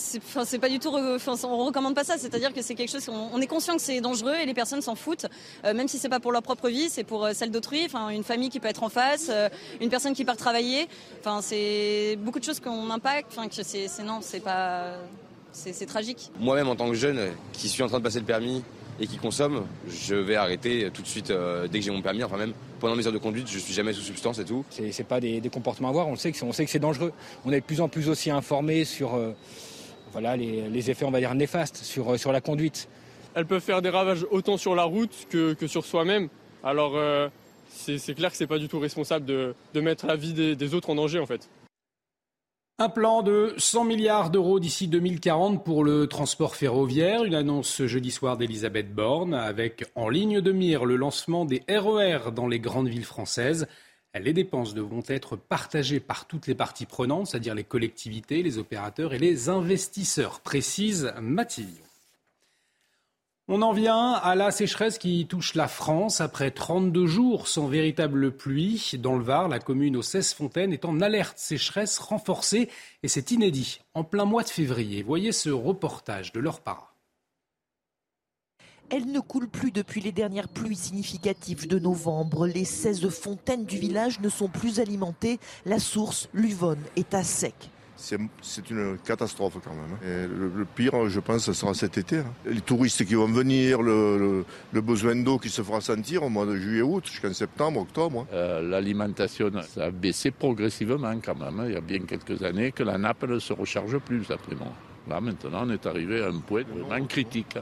pas 0.60 0.68
du 0.68 0.80
tout, 0.80 0.90
on 0.90 1.66
recommande 1.66 1.96
pas 1.96 2.04
ça. 2.04 2.18
C'est-à-dire 2.18 2.54
que 2.54 2.62
c'est 2.62 2.76
quelque 2.76 2.92
chose, 2.92 3.08
on, 3.08 3.40
est 3.40 3.48
conscient 3.48 3.78
que 3.78 3.82
c'est 3.82 4.02
dangereux 4.02 4.36
et 4.36 4.46
les 4.46 4.54
personnes 4.54 4.82
s'en 4.82 4.96
foutent, 4.96 5.28
euh, 5.64 5.74
même 5.74 5.88
si 5.88 5.98
c'est 5.98 6.10
pas 6.10 6.20
pour 6.20 6.34
leur 6.34 6.42
propre 6.42 6.68
vie, 6.68 6.90
c'est 6.90 7.06
pour 7.06 7.24
euh, 7.24 7.32
celle 7.34 7.52
d'autrui. 7.52 7.86
Enfin, 7.86 8.10
une 8.10 8.26
famille 8.26 8.50
qui 8.50 8.60
peut 8.60 8.68
être 8.68 8.84
en 8.84 8.90
face, 8.90 9.28
euh, 9.30 9.48
une 9.80 9.90
personne 9.90 10.14
qui 10.14 10.26
part 10.26 10.36
travailler. 10.36 10.90
Enfin, 11.22 11.40
c'est 11.42 12.18
beaucoup 12.20 12.40
de 12.40 12.44
choses 12.44 12.60
qu'on 12.60 12.90
impacte. 12.90 13.30
Enfin, 13.32 13.48
que 13.48 13.64
c'est, 13.64 13.88
non, 14.04 14.20
c'est 14.20 14.42
pas, 14.42 14.96
c'est 15.54 15.86
tragique. 15.86 16.30
Moi-même, 16.38 16.68
en 16.68 16.76
tant 16.76 16.90
que 16.90 16.96
jeune, 16.96 17.32
qui 17.54 17.70
suis 17.70 17.82
en 17.82 17.88
train 17.88 18.00
de 18.00 18.04
passer 18.04 18.20
le 18.20 18.26
permis, 18.26 18.62
et 19.00 19.08
qui 19.08 19.18
consomme, 19.18 19.66
je 19.88 20.16
vais 20.16 20.36
arrêter 20.36 20.90
tout 20.94 21.02
de 21.02 21.08
suite 21.08 21.30
euh, 21.30 21.68
dès 21.68 21.80
que 21.80 21.86
j'ai 21.86 21.92
mon 21.92 22.02
permis. 22.02 22.24
Enfin 22.24 22.38
même 22.38 22.54
pendant 22.80 22.96
mes 22.96 23.06
heures 23.06 23.14
de 23.14 23.18
conduite, 23.18 23.48
je 23.50 23.60
suis 23.60 23.74
jamais 23.74 23.94
sous 23.94 24.02
substance 24.02 24.40
et 24.40 24.46
tout. 24.46 24.66
C'est 24.70 25.08
pas 25.08 25.20
des, 25.20 25.42
comportements 25.52 25.90
à 25.90 25.92
voir. 25.92 26.08
On 26.08 26.16
sait 26.16 26.32
que 26.32 26.38
sait 26.52 26.66
que 26.66 26.72
c'est 26.72 26.80
dangereux. 26.80 27.14
On 27.46 27.52
est 27.52 27.62
de 27.62 27.66
plus 27.66 27.82
en 27.82 27.90
plus 27.90 28.10
aussi 28.10 28.32
informés 28.32 28.86
sur 28.86 29.16
euh, 29.16 29.32
voilà 30.12 30.36
les, 30.36 30.90
effets 30.90 31.06
on 31.06 31.12
va 31.12 31.20
dire 31.20 31.34
néfastes 31.36 31.78
sur 31.78 32.14
euh, 32.14 32.18
sur 32.18 32.32
la 32.32 32.42
conduite. 32.42 32.88
Elles 33.36 33.46
peuvent 33.46 33.62
faire 33.62 33.82
des 33.82 33.90
ravages 33.90 34.26
autant 34.32 34.58
sur 34.58 34.74
la 34.74 34.84
route 34.84 35.28
que, 35.30 35.56
sur 35.68 35.86
soi-même. 35.86 36.28
Alors 36.64 37.00
c'est 37.70 38.16
clair 38.16 38.32
que 38.32 38.38
c'est 38.38 38.48
pas 38.48 38.58
du 38.58 38.68
tout 38.68 38.80
responsable 38.80 39.26
de, 39.26 39.54
mettre 39.76 40.08
la 40.08 40.16
vie 40.16 40.34
des, 40.34 40.56
des 40.56 40.74
autres 40.74 40.90
en 40.90 40.96
danger 40.96 41.20
en 41.20 41.28
fait. 41.28 41.48
Un 42.80 42.90
plan 42.90 43.24
de 43.24 43.56
100 43.58 43.86
milliards 43.86 44.30
d'euros 44.30 44.60
d'ici 44.60 44.88
2040 44.88 45.66
pour 45.66 45.84
le 45.84 46.06
transport 46.06 46.56
ferroviaire. 46.56 47.24
Une 47.24 47.34
annonce 47.34 47.70
ce 47.70 47.88
jeudi 47.88 48.12
soir 48.12 48.38
d'Elisabeth 48.38 48.94
Borne 48.94 49.34
avec 49.34 49.86
en 49.96 50.10
ligne 50.10 50.42
de 50.42 50.52
mire 50.52 50.86
le 50.86 50.96
lancement 50.96 51.44
des 51.44 51.64
RER 51.68 52.28
e 52.28 52.32
dans 52.32 52.48
les 52.48 52.60
grandes 52.60 52.88
villes 52.88 53.04
françaises. 53.04 53.68
Les 54.14 54.32
dépenses 54.32 54.76
devront 54.76 55.02
être 55.08 55.36
partagées 55.36 56.00
par 56.00 56.28
toutes 56.28 56.46
les 56.46 56.54
parties 56.54 56.86
prenantes, 56.86 57.26
c'est-à-dire 57.26 57.56
les 57.56 57.64
collectivités, 57.64 58.44
les 58.44 58.60
opérateurs 58.60 59.16
et 59.16 59.20
les 59.20 59.50
investisseurs, 59.50 60.42
précise 60.42 61.12
Mathilde. 61.20 61.87
On 63.50 63.62
en 63.62 63.72
vient 63.72 64.12
à 64.12 64.36
la 64.36 64.52
sécheresse 64.52 64.98
qui 64.98 65.26
touche 65.26 65.56
la 65.56 65.70
France 65.70 66.20
après 66.20 66.52
32 66.52 67.08
jours 67.08 67.48
sans 67.48 67.68
véritable 67.68 68.36
pluie. 68.36 68.92
Dans 69.00 69.16
le 69.16 69.24
Var, 69.24 69.48
la 69.48 69.60
commune 69.60 69.96
aux 69.96 70.02
16 70.02 70.34
fontaines 70.34 70.74
est 70.74 70.84
en 70.84 71.00
alerte 71.00 71.38
sécheresse 71.40 71.98
renforcée 71.98 72.68
et 73.04 73.08
c'est 73.08 73.32
inédit 73.32 73.80
en 73.94 74.04
plein 74.04 74.26
mois 74.26 74.44
de 74.44 74.50
février. 74.50 75.02
Voyez 75.02 75.32
ce 75.32 75.50
reportage 75.50 76.34
de 76.34 76.42
leur 76.42 76.60
para. 76.60 76.94
Elle 78.90 79.06
ne 79.06 79.22
coule 79.22 79.48
plus 79.48 79.72
depuis 79.72 80.02
les 80.02 80.12
dernières 80.12 80.50
pluies 80.50 80.76
significatives 80.76 81.70
de 81.70 81.80
novembre. 81.80 82.48
Les 82.48 82.66
16 82.66 83.08
fontaines 83.08 83.66
du 83.66 83.78
village 83.78 84.20
ne 84.20 84.28
sont 84.28 84.50
plus 84.50 84.82
alimentées. 84.82 85.40
La 85.66 85.80
source, 85.80 86.28
l'Uvonne, 86.34 86.84
est 86.98 87.14
à 87.14 87.24
sec 87.24 87.70
c'est 87.98 88.70
une 88.70 88.98
catastrophe 89.04 89.58
quand 89.64 89.72
même. 89.72 89.98
Hein. 90.04 90.50
le, 90.56 90.66
pire, 90.66 91.10
je 91.10 91.20
pense, 91.20 91.46
ce 91.46 91.54
sera 91.54 91.74
cet 91.74 91.98
été. 91.98 92.20
Hein. 92.20 92.26
Les 92.46 92.62
touristes 92.62 93.06
qui 93.06 93.16
vont 93.16 93.28
venir, 93.28 93.82
le, 93.82 94.46
besoin 94.74 95.16
d'eau 95.16 95.38
qui 95.40 95.50
se 95.50 95.62
fera 95.62 95.82
sentir 95.82 96.24
au 96.24 96.30
mois 96.30 96.46
de 96.46 96.56
juillet-août, 96.56 97.06
jusqu'en 97.08 97.34
septembre, 97.34 97.82
octobre. 97.82 98.22
Hein. 98.22 98.34
Euh, 98.34 98.62
l'alimentation, 98.62 99.52
ça 99.68 99.86
a 99.86 99.92
baissé 99.92 100.32
progressivement 100.32 101.20
quand 101.24 101.36
même. 101.36 101.64
Il 101.68 101.74
y 101.74 101.78
a 101.78 101.82
bien 101.82 102.00
quelques 102.00 102.42
années 102.44 102.72
que 102.72 102.84
la 102.84 102.98
nappe 102.98 103.24
ne 103.24 103.40
se 103.40 103.54
recharge 103.54 103.98
plus, 104.00 104.30
après 104.30 104.56
moi. 104.56 104.72
Là, 105.10 105.22
maintenant, 105.22 105.64
on 105.66 105.70
est 105.70 105.86
arrivé 105.86 106.22
à 106.22 106.28
un 106.28 106.40
point 106.40 106.64
vraiment 106.64 107.06
critique. 107.06 107.58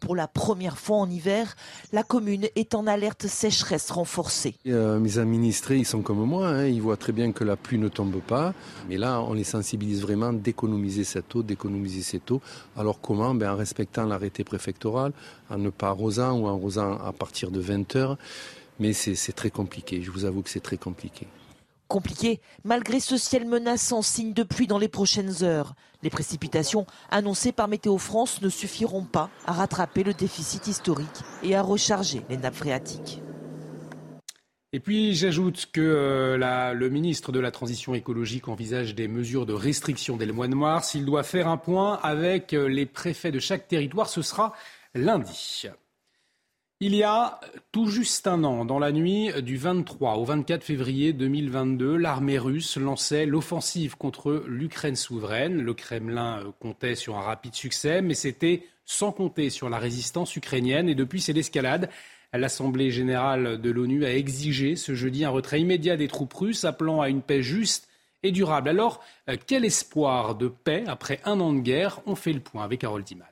Pour 0.00 0.16
la 0.16 0.26
première 0.26 0.78
fois 0.78 0.96
en 0.96 1.10
hiver, 1.10 1.54
la 1.92 2.02
commune 2.02 2.48
est 2.56 2.74
en 2.74 2.86
alerte 2.86 3.26
sécheresse 3.26 3.90
renforcée. 3.90 4.56
mes 4.64 5.18
administrés, 5.18 5.76
ils 5.76 5.86
sont 5.86 6.02
comme 6.02 6.24
moi, 6.24 6.48
hein. 6.48 6.66
ils 6.66 6.80
voient 6.80 6.96
très 6.96 7.12
bien 7.12 7.32
que 7.32 7.44
la 7.44 7.56
pluie 7.56 7.78
ne 7.78 7.88
tombe 7.88 8.20
pas. 8.20 8.54
Mais 8.88 8.96
là, 8.96 9.20
on 9.20 9.34
les 9.34 9.44
sensibilise 9.44 10.00
vraiment 10.00 10.32
d'économiser 10.32 11.04
cette 11.04 11.34
eau, 11.34 11.42
d'économiser 11.42 12.02
cette 12.02 12.30
eau. 12.30 12.40
Alors 12.76 13.00
comment? 13.00 13.34
Ben, 13.34 13.52
En 13.52 13.56
respectant 13.56 14.06
l'arrêté 14.06 14.42
préfectoral, 14.42 15.12
en 15.50 15.58
ne 15.58 15.70
pas 15.70 15.88
arrosant 15.88 16.38
ou 16.38 16.46
en 16.46 16.50
arrosant 16.50 16.98
à 16.98 17.12
partir 17.12 17.50
de 17.50 17.60
20 17.60 17.96
heures. 17.96 18.16
Mais 18.78 18.94
c'est 18.94 19.32
très 19.32 19.50
compliqué, 19.50 20.00
je 20.02 20.10
vous 20.10 20.24
avoue 20.24 20.40
que 20.40 20.48
c'est 20.48 20.60
très 20.60 20.78
compliqué 20.78 21.26
compliqué 21.90 22.40
malgré 22.64 23.00
ce 23.00 23.18
ciel 23.18 23.46
menaçant 23.46 24.00
signe 24.00 24.32
de 24.32 24.44
pluie 24.44 24.68
dans 24.68 24.78
les 24.78 24.88
prochaines 24.88 25.42
heures. 25.42 25.74
Les 26.02 26.08
précipitations 26.08 26.86
annoncées 27.10 27.52
par 27.52 27.68
Météo 27.68 27.98
France 27.98 28.40
ne 28.40 28.48
suffiront 28.48 29.04
pas 29.04 29.28
à 29.44 29.52
rattraper 29.52 30.04
le 30.04 30.14
déficit 30.14 30.66
historique 30.68 31.20
et 31.42 31.54
à 31.54 31.62
recharger 31.62 32.22
les 32.30 32.38
nappes 32.38 32.54
phréatiques. 32.54 33.20
Et 34.72 34.78
puis 34.78 35.16
j'ajoute 35.16 35.66
que 35.72 35.80
euh, 35.80 36.72
le 36.72 36.88
ministre 36.88 37.32
de 37.32 37.40
la 37.40 37.50
Transition 37.50 37.92
écologique 37.92 38.46
envisage 38.46 38.94
des 38.94 39.08
mesures 39.08 39.44
de 39.44 39.52
restriction 39.52 40.16
le 40.16 40.32
mois 40.32 40.46
mars. 40.46 40.90
S'il 40.90 41.04
doit 41.04 41.24
faire 41.24 41.48
un 41.48 41.56
point 41.56 41.98
avec 42.04 42.54
euh, 42.54 42.68
les 42.68 42.86
préfets 42.86 43.32
de 43.32 43.40
chaque 43.40 43.66
territoire, 43.66 44.08
ce 44.08 44.22
sera 44.22 44.54
lundi. 44.94 45.64
Il 46.82 46.94
y 46.94 47.02
a 47.02 47.38
tout 47.72 47.88
juste 47.88 48.26
un 48.26 48.42
an, 48.42 48.64
dans 48.64 48.78
la 48.78 48.90
nuit 48.90 49.30
du 49.42 49.58
23 49.58 50.14
au 50.14 50.24
24 50.24 50.64
février 50.64 51.12
2022, 51.12 51.98
l'armée 51.98 52.38
russe 52.38 52.78
lançait 52.78 53.26
l'offensive 53.26 53.98
contre 53.98 54.44
l'Ukraine 54.48 54.96
souveraine. 54.96 55.60
Le 55.60 55.74
Kremlin 55.74 56.38
euh, 56.38 56.52
comptait 56.58 56.94
sur 56.94 57.18
un 57.18 57.20
rapide 57.20 57.54
succès, 57.54 58.00
mais 58.00 58.14
c'était 58.14 58.62
sans 58.86 59.12
compter 59.12 59.50
sur 59.50 59.68
la 59.68 59.78
résistance 59.78 60.34
ukrainienne. 60.34 60.88
Et 60.88 60.94
depuis, 60.94 61.20
c'est 61.20 61.34
l'escalade. 61.34 61.90
L'Assemblée 62.32 62.90
générale 62.90 63.60
de 63.60 63.70
l'ONU 63.70 64.06
a 64.06 64.14
exigé 64.14 64.74
ce 64.74 64.94
jeudi 64.94 65.26
un 65.26 65.30
retrait 65.30 65.60
immédiat 65.60 65.98
des 65.98 66.08
troupes 66.08 66.32
russes, 66.32 66.64
appelant 66.64 67.02
à 67.02 67.10
une 67.10 67.20
paix 67.20 67.42
juste 67.42 67.88
et 68.22 68.32
durable. 68.32 68.70
Alors, 68.70 69.04
euh, 69.28 69.36
quel 69.46 69.66
espoir 69.66 70.34
de 70.34 70.48
paix 70.48 70.84
après 70.86 71.20
un 71.26 71.40
an 71.40 71.52
de 71.52 71.60
guerre? 71.60 72.00
On 72.06 72.14
fait 72.14 72.32
le 72.32 72.40
point 72.40 72.64
avec 72.64 72.84
Harold 72.84 73.04
Diman. 73.04 73.26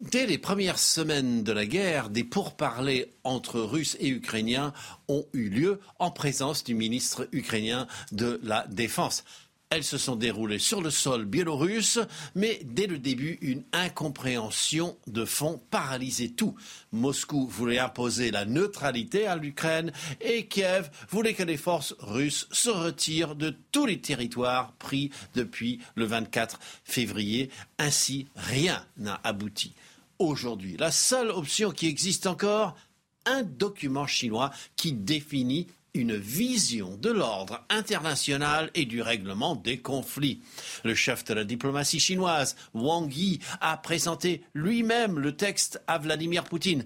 Dès 0.00 0.24
les 0.24 0.38
premières 0.38 0.78
semaines 0.78 1.44
de 1.44 1.52
la 1.52 1.66
guerre, 1.66 2.08
des 2.08 2.24
pourparlers 2.24 3.12
entre 3.22 3.60
Russes 3.60 3.98
et 4.00 4.08
Ukrainiens 4.08 4.72
ont 5.08 5.26
eu 5.34 5.50
lieu 5.50 5.78
en 5.98 6.10
présence 6.10 6.64
du 6.64 6.74
ministre 6.74 7.28
ukrainien 7.32 7.86
de 8.10 8.40
la 8.42 8.66
Défense. 8.68 9.24
Elles 9.72 9.84
se 9.84 9.98
sont 9.98 10.16
déroulées 10.16 10.58
sur 10.58 10.82
le 10.82 10.90
sol 10.90 11.26
biélorusse, 11.26 12.00
mais 12.34 12.60
dès 12.64 12.88
le 12.88 12.98
début, 12.98 13.38
une 13.40 13.62
incompréhension 13.72 14.98
de 15.06 15.24
fond 15.24 15.62
paralysait 15.70 16.30
tout. 16.30 16.56
Moscou 16.90 17.46
voulait 17.46 17.78
imposer 17.78 18.32
la 18.32 18.46
neutralité 18.46 19.28
à 19.28 19.36
l'Ukraine 19.36 19.92
et 20.20 20.48
Kiev 20.48 20.90
voulait 21.08 21.34
que 21.34 21.44
les 21.44 21.56
forces 21.56 21.94
russes 22.00 22.48
se 22.50 22.68
retirent 22.68 23.36
de 23.36 23.54
tous 23.70 23.86
les 23.86 24.00
territoires 24.00 24.72
pris 24.72 25.12
depuis 25.34 25.78
le 25.94 26.04
24 26.04 26.58
février. 26.82 27.48
Ainsi, 27.78 28.26
rien 28.34 28.84
n'a 28.96 29.20
abouti 29.22 29.72
aujourd'hui. 30.18 30.76
La 30.78 30.90
seule 30.90 31.30
option 31.30 31.70
qui 31.70 31.86
existe 31.86 32.26
encore, 32.26 32.74
un 33.24 33.44
document 33.44 34.08
chinois 34.08 34.50
qui 34.74 34.92
définit 34.92 35.68
une 35.94 36.16
vision 36.16 36.96
de 36.96 37.10
l'ordre 37.10 37.64
international 37.68 38.70
et 38.74 38.84
du 38.84 39.02
règlement 39.02 39.56
des 39.56 39.78
conflits. 39.78 40.40
Le 40.84 40.94
chef 40.94 41.24
de 41.24 41.34
la 41.34 41.44
diplomatie 41.44 42.00
chinoise, 42.00 42.56
Wang 42.74 43.12
Yi, 43.12 43.40
a 43.60 43.76
présenté 43.76 44.42
lui-même 44.54 45.18
le 45.18 45.36
texte 45.36 45.82
à 45.86 45.98
Vladimir 45.98 46.44
Poutine. 46.44 46.84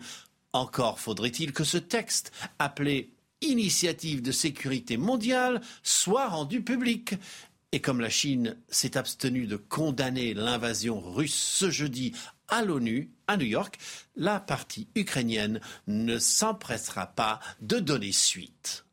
Encore 0.52 1.00
faudrait-il 1.00 1.52
que 1.52 1.64
ce 1.64 1.78
texte, 1.78 2.32
appelé 2.58 3.11
Initiative 3.40 4.23
de 4.23 4.32
sécurité 4.32 4.96
mondiale, 4.96 5.61
soit 5.82 6.28
rendu 6.28 6.62
public. 6.62 7.14
Et 7.73 7.80
comme 7.80 8.00
la 8.00 8.08
Chine 8.08 8.56
s'est 8.68 8.96
abstenue 8.96 9.46
de 9.46 9.56
condamner 9.56 10.32
l'invasion 10.32 11.00
russe 11.00 11.34
ce 11.34 11.70
jeudi 11.70 12.12
à 12.49 12.62
l'ONU, 12.62 13.11
à 13.26 13.37
New 13.37 13.46
York, 13.46 13.78
la 14.16 14.40
partie 14.40 14.88
ukrainienne 14.94 15.61
ne 15.87 16.18
s'empressera 16.18 17.06
pas 17.06 17.40
de 17.61 17.80
donner 17.80 18.12
suite. 18.12 18.84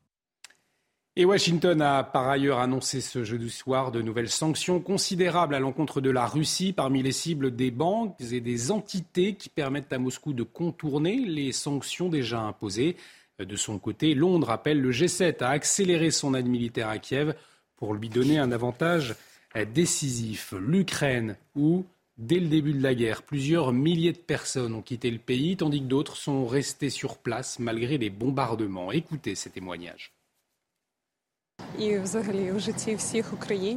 Et 1.17 1.25
Washington 1.25 1.81
a 1.81 2.05
par 2.05 2.29
ailleurs 2.29 2.59
annoncé 2.59 3.01
ce 3.01 3.25
jeudi 3.25 3.49
soir 3.49 3.91
de 3.91 4.01
nouvelles 4.01 4.29
sanctions 4.29 4.79
considérables 4.79 5.55
à 5.55 5.59
l'encontre 5.59 5.99
de 5.99 6.09
la 6.09 6.25
Russie 6.25 6.71
parmi 6.71 7.03
les 7.03 7.11
cibles 7.11 7.53
des 7.53 7.69
banques 7.69 8.15
et 8.31 8.39
des 8.39 8.71
entités 8.71 9.35
qui 9.35 9.49
permettent 9.49 9.91
à 9.91 9.99
Moscou 9.99 10.31
de 10.31 10.43
contourner 10.43 11.17
les 11.17 11.51
sanctions 11.51 12.07
déjà 12.07 12.39
imposées. 12.39 12.95
De 13.39 13.55
son 13.57 13.77
côté, 13.77 14.13
Londres 14.13 14.51
appelle 14.51 14.79
le 14.79 14.91
G7 14.91 15.43
à 15.43 15.49
accélérer 15.49 16.11
son 16.11 16.33
aide 16.33 16.47
militaire 16.47 16.87
à 16.87 16.97
Kiev 16.97 17.35
pour 17.75 17.93
lui 17.93 18.07
donner 18.07 18.39
un 18.39 18.53
avantage 18.53 19.15
décisif. 19.73 20.53
L'Ukraine, 20.57 21.35
où 21.55 21.85
Dès 22.17 22.39
le 22.39 22.47
début 22.47 22.73
de 22.73 22.83
la 22.83 22.93
guerre, 22.93 23.23
plusieurs 23.23 23.73
milliers 23.73 24.11
de 24.13 24.17
personnes 24.17 24.75
ont 24.75 24.81
quitté 24.81 25.09
le 25.09 25.17
pays, 25.17 25.57
tandis 25.57 25.81
que 25.81 25.87
d'autres 25.87 26.15
sont 26.17 26.45
restées 26.45 26.91
sur 26.91 27.17
place 27.17 27.57
malgré 27.57 27.97
les 27.97 28.11
bombardements. 28.11 28.91
Écoutez 28.91 29.33
ces 29.33 29.49
témoignages. 29.49 30.13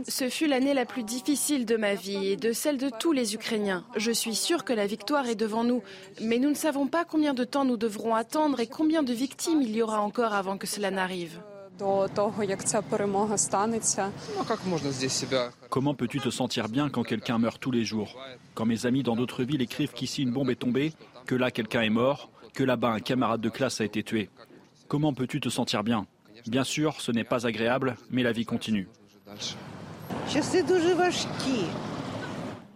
Ce 0.08 0.28
fut 0.28 0.46
l'année 0.46 0.74
la 0.74 0.84
plus 0.84 1.02
difficile 1.02 1.66
de 1.66 1.76
ma 1.76 1.94
vie 1.94 2.28
et 2.28 2.36
de 2.36 2.52
celle 2.52 2.78
de 2.78 2.90
tous 2.98 3.12
les 3.12 3.34
Ukrainiens. 3.34 3.84
Je 3.96 4.10
suis 4.10 4.34
sûre 4.34 4.64
que 4.64 4.72
la 4.72 4.86
victoire 4.86 5.26
est 5.26 5.34
devant 5.34 5.64
nous, 5.64 5.82
mais 6.20 6.38
nous 6.38 6.50
ne 6.50 6.54
savons 6.54 6.86
pas 6.86 7.04
combien 7.04 7.34
de 7.34 7.44
temps 7.44 7.64
nous 7.64 7.76
devrons 7.76 8.14
attendre 8.14 8.60
et 8.60 8.66
combien 8.66 9.02
de 9.02 9.12
victimes 9.12 9.62
il 9.62 9.74
y 9.74 9.82
aura 9.82 10.00
encore 10.00 10.34
avant 10.34 10.58
que 10.58 10.66
cela 10.66 10.90
n'arrive. 10.90 11.40
Comment 15.70 15.94
peux-tu 15.94 16.20
te 16.20 16.30
sentir 16.30 16.68
bien 16.68 16.88
quand 16.88 17.02
quelqu'un 17.02 17.38
meurt 17.38 17.60
tous 17.60 17.72
les 17.72 17.84
jours? 17.84 18.16
Quand 18.54 18.64
mes 18.64 18.86
amis 18.86 19.02
dans 19.02 19.16
d'autres 19.16 19.42
villes 19.42 19.62
écrivent 19.62 19.92
qu'ici 19.92 20.22
une 20.22 20.30
bombe 20.30 20.50
est 20.50 20.56
tombée, 20.56 20.92
que 21.26 21.34
là 21.34 21.50
quelqu'un 21.50 21.82
est 21.82 21.90
mort, 21.90 22.30
que 22.54 22.62
là-bas 22.62 22.90
un 22.90 23.00
camarade 23.00 23.40
de 23.40 23.48
classe 23.48 23.80
a 23.80 23.84
été 23.84 24.04
tué. 24.04 24.30
Comment 24.86 25.12
peux-tu 25.12 25.40
te 25.40 25.48
sentir 25.48 25.82
bien? 25.82 26.06
Bien 26.46 26.64
sûr, 26.64 27.00
ce 27.00 27.10
n'est 27.12 27.24
pas 27.24 27.46
agréable, 27.46 27.96
mais 28.10 28.22
la 28.22 28.32
vie 28.32 28.44
continue. 28.44 28.88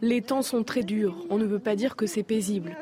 Les 0.00 0.22
temps 0.22 0.42
sont 0.42 0.62
très 0.62 0.82
durs, 0.82 1.16
on 1.28 1.38
ne 1.38 1.46
peut 1.46 1.58
pas 1.58 1.76
dire 1.76 1.96
que 1.96 2.06
c'est 2.06 2.22
paisible. 2.22 2.76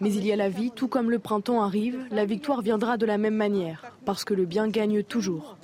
Mais 0.00 0.12
il 0.12 0.26
y 0.26 0.32
a 0.32 0.36
la 0.36 0.48
vie, 0.48 0.70
tout 0.70 0.88
comme 0.88 1.10
le 1.10 1.18
printemps 1.18 1.62
arrive, 1.62 1.98
la 2.10 2.24
victoire 2.24 2.60
viendra 2.60 2.96
de 2.96 3.06
la 3.06 3.18
même 3.18 3.36
manière, 3.36 3.84
parce 4.04 4.24
que 4.24 4.34
le 4.34 4.46
bien 4.46 4.68
gagne 4.68 5.02
toujours. 5.02 5.56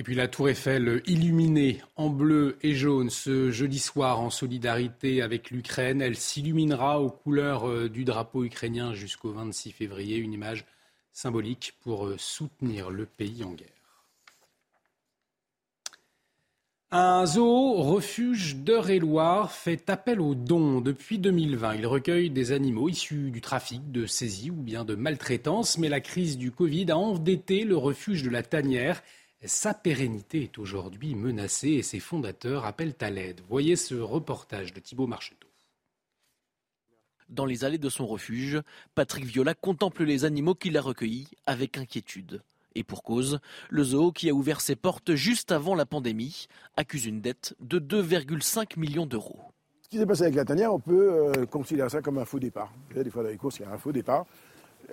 Et 0.00 0.02
puis 0.02 0.14
la 0.14 0.28
tour 0.28 0.48
Eiffel 0.48 1.02
illuminée 1.04 1.82
en 1.94 2.08
bleu 2.08 2.56
et 2.62 2.72
jaune 2.72 3.10
ce 3.10 3.50
jeudi 3.50 3.78
soir 3.78 4.18
en 4.18 4.30
solidarité 4.30 5.20
avec 5.20 5.50
l'Ukraine. 5.50 6.00
Elle 6.00 6.16
s'illuminera 6.16 7.02
aux 7.02 7.10
couleurs 7.10 7.68
euh, 7.68 7.90
du 7.90 8.06
drapeau 8.06 8.44
ukrainien 8.44 8.94
jusqu'au 8.94 9.30
26 9.30 9.72
février. 9.72 10.16
Une 10.16 10.32
image 10.32 10.64
symbolique 11.12 11.74
pour 11.82 12.06
euh, 12.06 12.16
soutenir 12.16 12.88
le 12.88 13.04
pays 13.04 13.44
en 13.44 13.52
guerre. 13.52 13.68
Un 16.92 17.26
zoo 17.26 17.74
refuge 17.74 18.56
d'Eure-et-Loire 18.56 19.52
fait 19.52 19.90
appel 19.90 20.18
aux 20.22 20.34
dons 20.34 20.80
depuis 20.80 21.18
2020. 21.18 21.74
Il 21.74 21.86
recueille 21.86 22.30
des 22.30 22.52
animaux 22.52 22.88
issus 22.88 23.30
du 23.30 23.42
trafic, 23.42 23.92
de 23.92 24.06
saisie 24.06 24.50
ou 24.50 24.56
bien 24.56 24.86
de 24.86 24.94
maltraitance, 24.94 25.76
mais 25.76 25.90
la 25.90 26.00
crise 26.00 26.38
du 26.38 26.50
Covid 26.50 26.90
a 26.90 26.96
endetté 26.96 27.64
le 27.64 27.76
refuge 27.76 28.22
de 28.22 28.30
la 28.30 28.42
Tanière. 28.42 29.02
Sa 29.46 29.72
pérennité 29.72 30.42
est 30.42 30.58
aujourd'hui 30.58 31.14
menacée 31.14 31.70
et 31.70 31.82
ses 31.82 31.98
fondateurs 31.98 32.66
appellent 32.66 32.96
à 33.00 33.08
l'aide. 33.08 33.40
Voyez 33.48 33.74
ce 33.74 33.94
reportage 33.94 34.74
de 34.74 34.80
Thibault 34.80 35.06
Marcheteau. 35.06 35.48
Dans 37.30 37.46
les 37.46 37.64
allées 37.64 37.78
de 37.78 37.88
son 37.88 38.06
refuge, 38.06 38.60
Patrick 38.94 39.24
Viola 39.24 39.54
contemple 39.54 40.04
les 40.04 40.26
animaux 40.26 40.54
qu'il 40.54 40.76
a 40.76 40.82
recueillis 40.82 41.28
avec 41.46 41.78
inquiétude. 41.78 42.42
Et 42.74 42.84
pour 42.84 43.02
cause, 43.02 43.40
le 43.70 43.82
zoo 43.82 44.12
qui 44.12 44.28
a 44.28 44.34
ouvert 44.34 44.60
ses 44.60 44.76
portes 44.76 45.14
juste 45.14 45.52
avant 45.52 45.74
la 45.74 45.86
pandémie 45.86 46.46
accuse 46.76 47.06
une 47.06 47.22
dette 47.22 47.54
de 47.60 47.78
2,5 47.78 48.78
millions 48.78 49.06
d'euros. 49.06 49.40
Ce 49.82 49.88
qui 49.88 49.96
s'est 49.96 50.06
passé 50.06 50.24
avec 50.24 50.34
la 50.34 50.44
tanière, 50.44 50.74
on 50.74 50.78
peut 50.78 51.12
euh, 51.12 51.46
considérer 51.46 51.88
ça 51.88 52.02
comme 52.02 52.18
un 52.18 52.26
faux 52.26 52.38
départ. 52.38 52.72
Des 52.94 53.08
fois 53.08 53.22
dans 53.22 53.30
les 53.30 53.38
courses, 53.38 53.58
il 53.58 53.62
y 53.62 53.64
a 53.64 53.72
un 53.72 53.78
faux 53.78 53.90
départ. 53.90 54.26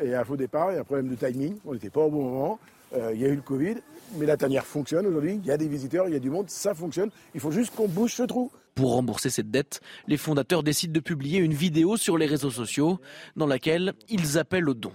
Et 0.02 0.16
un 0.16 0.24
faux 0.24 0.38
départ, 0.38 0.72
il 0.72 0.76
y 0.76 0.78
a 0.78 0.82
un 0.82 0.86
problème 0.86 1.10
de 1.10 1.16
timing. 1.16 1.58
On 1.66 1.74
n'était 1.74 1.90
pas 1.90 2.02
au 2.02 2.10
bon 2.10 2.24
moment. 2.24 2.60
Euh, 2.94 3.12
il 3.14 3.22
y 3.22 3.26
a 3.26 3.28
eu 3.28 3.36
le 3.36 3.42
Covid, 3.42 3.76
mais 4.16 4.26
la 4.26 4.38
tanière 4.38 4.66
fonctionne 4.66 5.06
aujourd'hui. 5.06 5.40
Il 5.44 5.46
y 5.46 5.52
a 5.52 5.58
des 5.58 5.68
visiteurs, 5.68 6.08
il 6.08 6.14
y 6.14 6.16
a 6.16 6.20
du 6.20 6.30
monde, 6.30 6.50
ça 6.50 6.74
fonctionne. 6.74 7.10
Il 7.34 7.42
faut 7.42 7.52
juste 7.52 7.76
qu'on 7.76 7.88
bouge 7.88 8.14
ce 8.14 8.24
trou. 8.24 8.52
Pour 8.76 8.94
rembourser 8.94 9.30
cette 9.30 9.50
dette, 9.50 9.82
les 10.08 10.18
fondateurs 10.18 10.64
décident 10.64 10.94
de 10.94 11.00
publier 11.00 11.40
une 11.40 11.54
vidéo 11.54 11.98
sur 11.98 12.18
les 12.18 12.28
réseaux 12.28 12.52
sociaux 12.52 13.00
dans 13.36 13.48
laquelle 13.48 13.94
ils 14.08 14.38
appellent 14.38 14.70
au 14.70 14.74
don. 14.74 14.92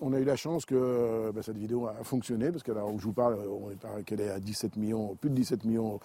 On 0.00 0.12
a 0.12 0.18
eu 0.18 0.24
la 0.24 0.36
chance 0.36 0.64
que 0.64 1.30
ben, 1.32 1.42
cette 1.42 1.56
vidéo 1.58 1.86
a 1.86 2.04
fonctionné, 2.04 2.50
parce 2.50 2.62
que 2.62 2.72
là 2.72 2.84
où 2.84 2.98
je 2.98 3.04
vous 3.04 3.12
parle, 3.12 3.38
on 3.48 3.70
est 3.70 4.04
qu'elle 4.04 4.20
est 4.20 4.30
à 4.30 4.38
17 4.38 4.76
millions, 4.76 5.16
plus 5.20 5.30
de 5.30 5.34
17 5.34 5.64
millions 5.64 5.98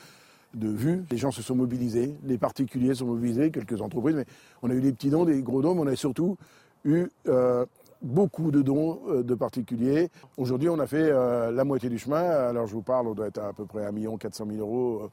de 0.53 0.67
vues. 0.67 1.03
Les 1.11 1.17
gens 1.17 1.31
se 1.31 1.41
sont 1.41 1.55
mobilisés, 1.55 2.15
les 2.23 2.37
particuliers 2.37 2.95
sont 2.95 3.05
mobilisés, 3.05 3.51
quelques 3.51 3.81
entreprises, 3.81 4.15
mais 4.15 4.25
on 4.61 4.69
a 4.69 4.73
eu 4.73 4.81
des 4.81 4.93
petits 4.93 5.09
dons, 5.09 5.25
des 5.25 5.41
gros 5.41 5.61
dons, 5.61 5.75
mais 5.75 5.81
on 5.81 5.87
a 5.87 5.95
surtout 5.95 6.37
eu 6.85 7.07
euh, 7.27 7.65
beaucoup 8.03 8.51
de 8.51 8.61
dons 8.61 9.01
euh, 9.07 9.23
de 9.23 9.35
particuliers. 9.35 10.09
Aujourd'hui, 10.37 10.69
on 10.69 10.79
a 10.79 10.87
fait 10.87 11.09
euh, 11.09 11.51
la 11.51 11.63
moitié 11.63 11.89
du 11.89 11.97
chemin. 11.97 12.23
Alors 12.23 12.67
je 12.67 12.73
vous 12.73 12.81
parle, 12.81 13.07
on 13.07 13.13
doit 13.13 13.27
être 13.27 13.39
à 13.39 13.53
peu 13.53 13.65
près 13.65 13.85
1 13.85 14.17
400 14.17 14.45
000 14.49 14.59
euros 14.59 15.09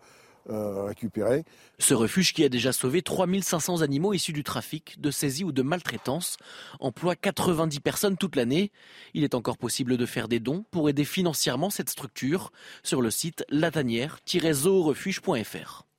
euh, 0.48 0.84
récupérés. 0.84 1.44
Ce 1.78 1.92
refuge 1.92 2.32
qui 2.32 2.42
a 2.44 2.48
déjà 2.48 2.72
sauvé 2.72 3.02
3500 3.02 3.82
animaux 3.82 4.14
issus 4.14 4.32
du 4.32 4.42
trafic, 4.42 4.98
de 4.98 5.10
saisie 5.10 5.44
ou 5.44 5.52
de 5.52 5.60
maltraitance 5.60 6.38
emploie 6.80 7.14
90 7.14 7.80
personnes 7.80 8.16
toute 8.16 8.36
l'année. 8.36 8.72
Il 9.12 9.22
est 9.22 9.34
encore 9.34 9.58
possible 9.58 9.98
de 9.98 10.06
faire 10.06 10.28
des 10.28 10.40
dons 10.40 10.64
pour 10.70 10.88
aider 10.88 11.04
financièrement 11.04 11.68
cette 11.68 11.90
structure 11.90 12.52
sur 12.82 13.02
le 13.02 13.10
site 13.10 13.44
latanière-zoorefuge.fr. 13.50 15.89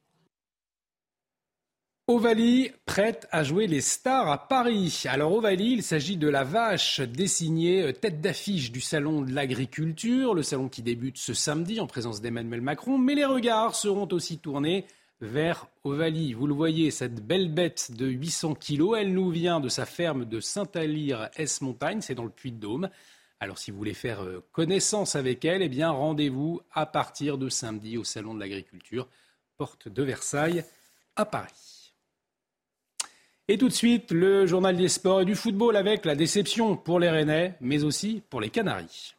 Ovalie 2.12 2.72
prête 2.86 3.26
à 3.32 3.42
jouer 3.46 3.68
les 3.68 3.80
stars 3.80 4.30
à 4.30 4.50
Paris. 4.50 5.04
Alors 5.06 5.32
Ovalie, 5.32 5.72
il 5.72 5.82
s'agit 5.82 6.18
de 6.18 6.28
la 6.28 6.44
vache 6.44 7.00
désignée 7.00 7.84
euh, 7.84 7.94
tête 7.94 8.20
d'affiche 8.20 8.70
du 8.74 8.82
salon 8.82 9.22
de 9.22 9.32
l'agriculture, 9.32 10.34
le 10.34 10.44
salon 10.44 10.68
qui 10.68 10.82
débute 10.82 11.18
ce 11.18 11.34
samedi 11.34 11.80
en 11.80 11.88
présence 11.88 12.20
d'Emmanuel 12.20 12.60
Macron, 12.60 12.98
mais 12.98 13.16
les 13.16 13.24
regards 13.24 13.76
seront 13.76 14.10
aussi 14.12 14.40
tournés 14.40 14.86
vers 15.22 15.68
Ovalie. 15.86 16.34
Vous 16.34 16.48
le 16.48 16.54
voyez, 16.54 16.92
cette 16.92 17.26
belle 17.26 17.50
bête 17.50 17.94
de 17.94 18.08
800 18.08 18.56
kilos, 18.56 18.98
elle 19.00 19.14
nous 19.14 19.30
vient 19.30 19.62
de 19.62 19.70
sa 19.70 19.86
ferme 19.86 20.26
de 20.26 20.42
Saint-Alire-S-Montagne, 20.42 22.02
c'est 22.02 22.16
dans 22.16 22.26
le 22.26 22.30
Puy-de-Dôme. 22.30 22.90
Alors 23.40 23.58
si 23.58 23.72
vous 23.72 23.78
voulez 23.78 23.94
faire 23.94 24.22
euh, 24.22 24.44
connaissance 24.52 25.16
avec 25.16 25.46
elle, 25.46 25.62
eh 25.62 25.70
bien 25.70 25.90
rendez-vous 25.92 26.60
à 26.74 26.86
partir 26.86 27.38
de 27.38 27.48
samedi 27.48 27.98
au 27.98 28.04
salon 28.04 28.34
de 28.34 28.42
l'agriculture, 28.42 29.08
porte 29.56 29.88
de 29.88 30.04
Versailles 30.04 30.66
à 31.16 31.24
Paris. 31.24 31.71
Et 33.48 33.58
tout 33.58 33.68
de 33.68 33.74
suite, 33.74 34.12
le 34.12 34.46
journal 34.46 34.78
des 34.78 34.88
sports 34.88 35.22
et 35.22 35.26
du 35.26 35.36
football 35.36 35.76
avec 35.76 36.06
la 36.06 36.16
déception 36.16 36.78
pour 36.78 37.00
les 37.00 37.10
Rennais, 37.10 37.56
mais 37.60 37.84
aussi 37.84 38.22
pour 38.30 38.40
les 38.40 38.50
Canaries. 38.50 39.16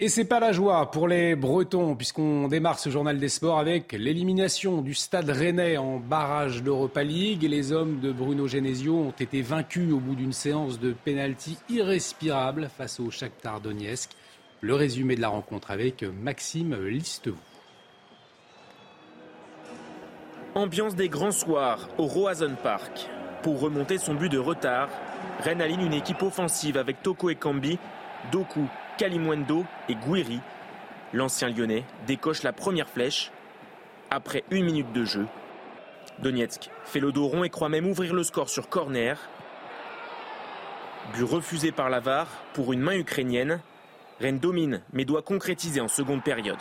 Et 0.00 0.08
c'est 0.08 0.26
pas 0.26 0.38
la 0.38 0.52
joie 0.52 0.92
pour 0.92 1.08
les 1.08 1.34
Bretons, 1.34 1.96
puisqu'on 1.96 2.46
démarre 2.46 2.78
ce 2.78 2.88
journal 2.88 3.18
des 3.18 3.28
sports 3.28 3.58
avec 3.58 3.92
l'élimination 3.92 4.80
du 4.80 4.94
Stade 4.94 5.28
Rennais 5.28 5.76
en 5.76 5.98
barrage 5.98 6.62
d'Europa 6.62 7.02
League. 7.02 7.42
Les 7.42 7.72
hommes 7.72 7.98
de 7.98 8.12
Bruno 8.12 8.46
Genesio 8.46 8.94
ont 8.94 9.10
été 9.10 9.42
vaincus 9.42 9.92
au 9.92 9.98
bout 9.98 10.14
d'une 10.14 10.32
séance 10.32 10.78
de 10.78 10.92
pénalty 10.92 11.58
irrespirable 11.68 12.70
face 12.76 13.00
au 13.00 13.10
Shakhtar 13.10 13.60
Donetsk. 13.60 14.10
Le 14.60 14.76
résumé 14.76 15.16
de 15.16 15.20
la 15.20 15.30
rencontre 15.30 15.72
avec 15.72 16.04
Maxime 16.04 16.76
Listevaux. 16.86 17.36
Ambiance 20.58 20.96
des 20.96 21.08
grands 21.08 21.30
soirs 21.30 21.88
au 21.98 22.06
Roazhon 22.06 22.56
Park. 22.60 23.08
Pour 23.44 23.60
remonter 23.60 23.96
son 23.96 24.14
but 24.14 24.28
de 24.28 24.38
retard, 24.38 24.88
Rennes 25.38 25.62
aligne 25.62 25.86
une 25.86 25.94
équipe 25.94 26.20
offensive 26.20 26.76
avec 26.76 27.00
Toko 27.00 27.30
Ekambi, 27.30 27.78
Doku, 28.32 28.66
Kalimwendo 28.96 29.64
et 29.88 29.94
Guiri. 29.94 30.40
L'ancien 31.12 31.48
lyonnais 31.48 31.84
décoche 32.08 32.42
la 32.42 32.52
première 32.52 32.88
flèche 32.88 33.30
après 34.10 34.42
une 34.50 34.64
minute 34.64 34.92
de 34.92 35.04
jeu. 35.04 35.26
Donetsk 36.18 36.70
fait 36.84 36.98
le 36.98 37.12
dos 37.12 37.28
rond 37.28 37.44
et 37.44 37.50
croit 37.50 37.68
même 37.68 37.86
ouvrir 37.86 38.12
le 38.12 38.24
score 38.24 38.48
sur 38.48 38.68
corner. 38.68 39.16
But 41.14 41.22
refusé 41.22 41.70
par 41.70 41.88
l'avare 41.88 42.26
pour 42.54 42.72
une 42.72 42.80
main 42.80 42.96
ukrainienne. 42.96 43.60
Rennes 44.20 44.40
domine 44.40 44.82
mais 44.92 45.04
doit 45.04 45.22
concrétiser 45.22 45.80
en 45.80 45.86
seconde 45.86 46.24
période. 46.24 46.58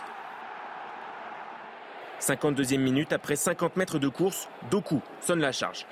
52e 2.22 2.78
minute, 2.78 3.14
après 3.14 3.36
50 3.36 3.76
mètres 3.78 4.00
de 4.00 4.08
course, 4.08 4.48
Doku 4.72 5.02
sonne 5.22 5.40
la 5.40 5.52
charge. 5.52 5.86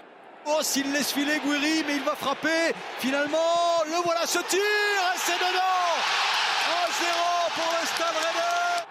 Oh, 0.47 0.59
s'il 0.61 0.91
laisse 0.91 1.11
filer 1.11 1.39
Guiri, 1.43 1.83
mais 1.87 1.95
il 1.95 2.03
va 2.03 2.15
frapper. 2.15 2.73
Finalement, 2.99 3.37
le 3.85 4.03
voilà 4.03 4.25
ce 4.25 4.39
tir, 4.47 4.59
c'est 5.15 5.33
dedans 5.33 5.95
1-0 6.85 7.53
pour 7.55 7.79
le 7.81 7.87
Stade 7.87 8.07
Rennais 8.15 8.85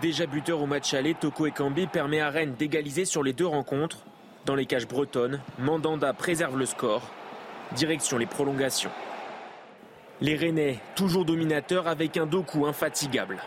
Déjà 0.00 0.26
buteur 0.26 0.60
au 0.60 0.66
match 0.66 0.94
aller, 0.94 1.14
Toko 1.14 1.46
Ekambi 1.46 1.86
permet 1.88 2.20
à 2.20 2.30
Rennes 2.30 2.54
d'égaliser 2.54 3.04
sur 3.04 3.24
les 3.24 3.32
deux 3.32 3.46
rencontres. 3.46 3.98
Dans 4.44 4.54
les 4.54 4.66
cages 4.66 4.86
bretonnes, 4.86 5.40
Mandanda 5.58 6.12
préserve 6.12 6.56
le 6.56 6.66
score. 6.66 7.02
Direction 7.72 8.16
les 8.16 8.26
prolongations. 8.26 8.92
Les 10.20 10.36
Rennais, 10.36 10.78
toujours 10.94 11.24
dominateurs 11.24 11.88
avec 11.88 12.16
un 12.16 12.26
Doku 12.26 12.64
infatigable. 12.64 13.42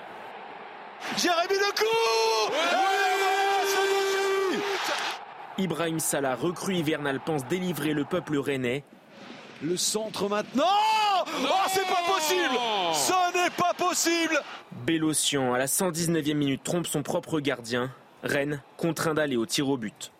Jérémy 1.17 1.58
Doku 1.58 2.98
Ibrahim 5.59 5.99
Salah, 5.99 6.35
recrue 6.35 6.75
hivernal, 6.75 7.19
pense 7.19 7.45
délivrer 7.45 7.93
le 7.93 8.05
peuple 8.05 8.37
rennais. 8.37 8.83
Le 9.61 9.75
centre 9.75 10.29
maintenant 10.29 10.63
Oh, 11.27 11.67
c'est 11.67 11.85
pas 11.85 12.01
possible 12.07 12.55
Ce 12.93 13.33
n'est 13.33 13.49
pas 13.49 13.73
possible 13.73 14.41
Bélocian, 14.85 15.53
à 15.53 15.57
la 15.57 15.65
119e 15.65 16.33
minute, 16.33 16.63
trompe 16.63 16.87
son 16.87 17.03
propre 17.03 17.41
gardien. 17.41 17.91
Rennes 18.23 18.61
contraint 18.77 19.13
d'aller 19.13 19.35
au 19.35 19.45
tir 19.45 19.67
au 19.69 19.77
but. 19.77 20.11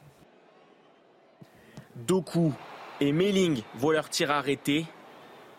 Doku 1.96 2.54
et 3.00 3.12
Melling 3.12 3.62
voient 3.76 3.94
leur 3.94 4.10
tir 4.10 4.32
arrêté, 4.32 4.86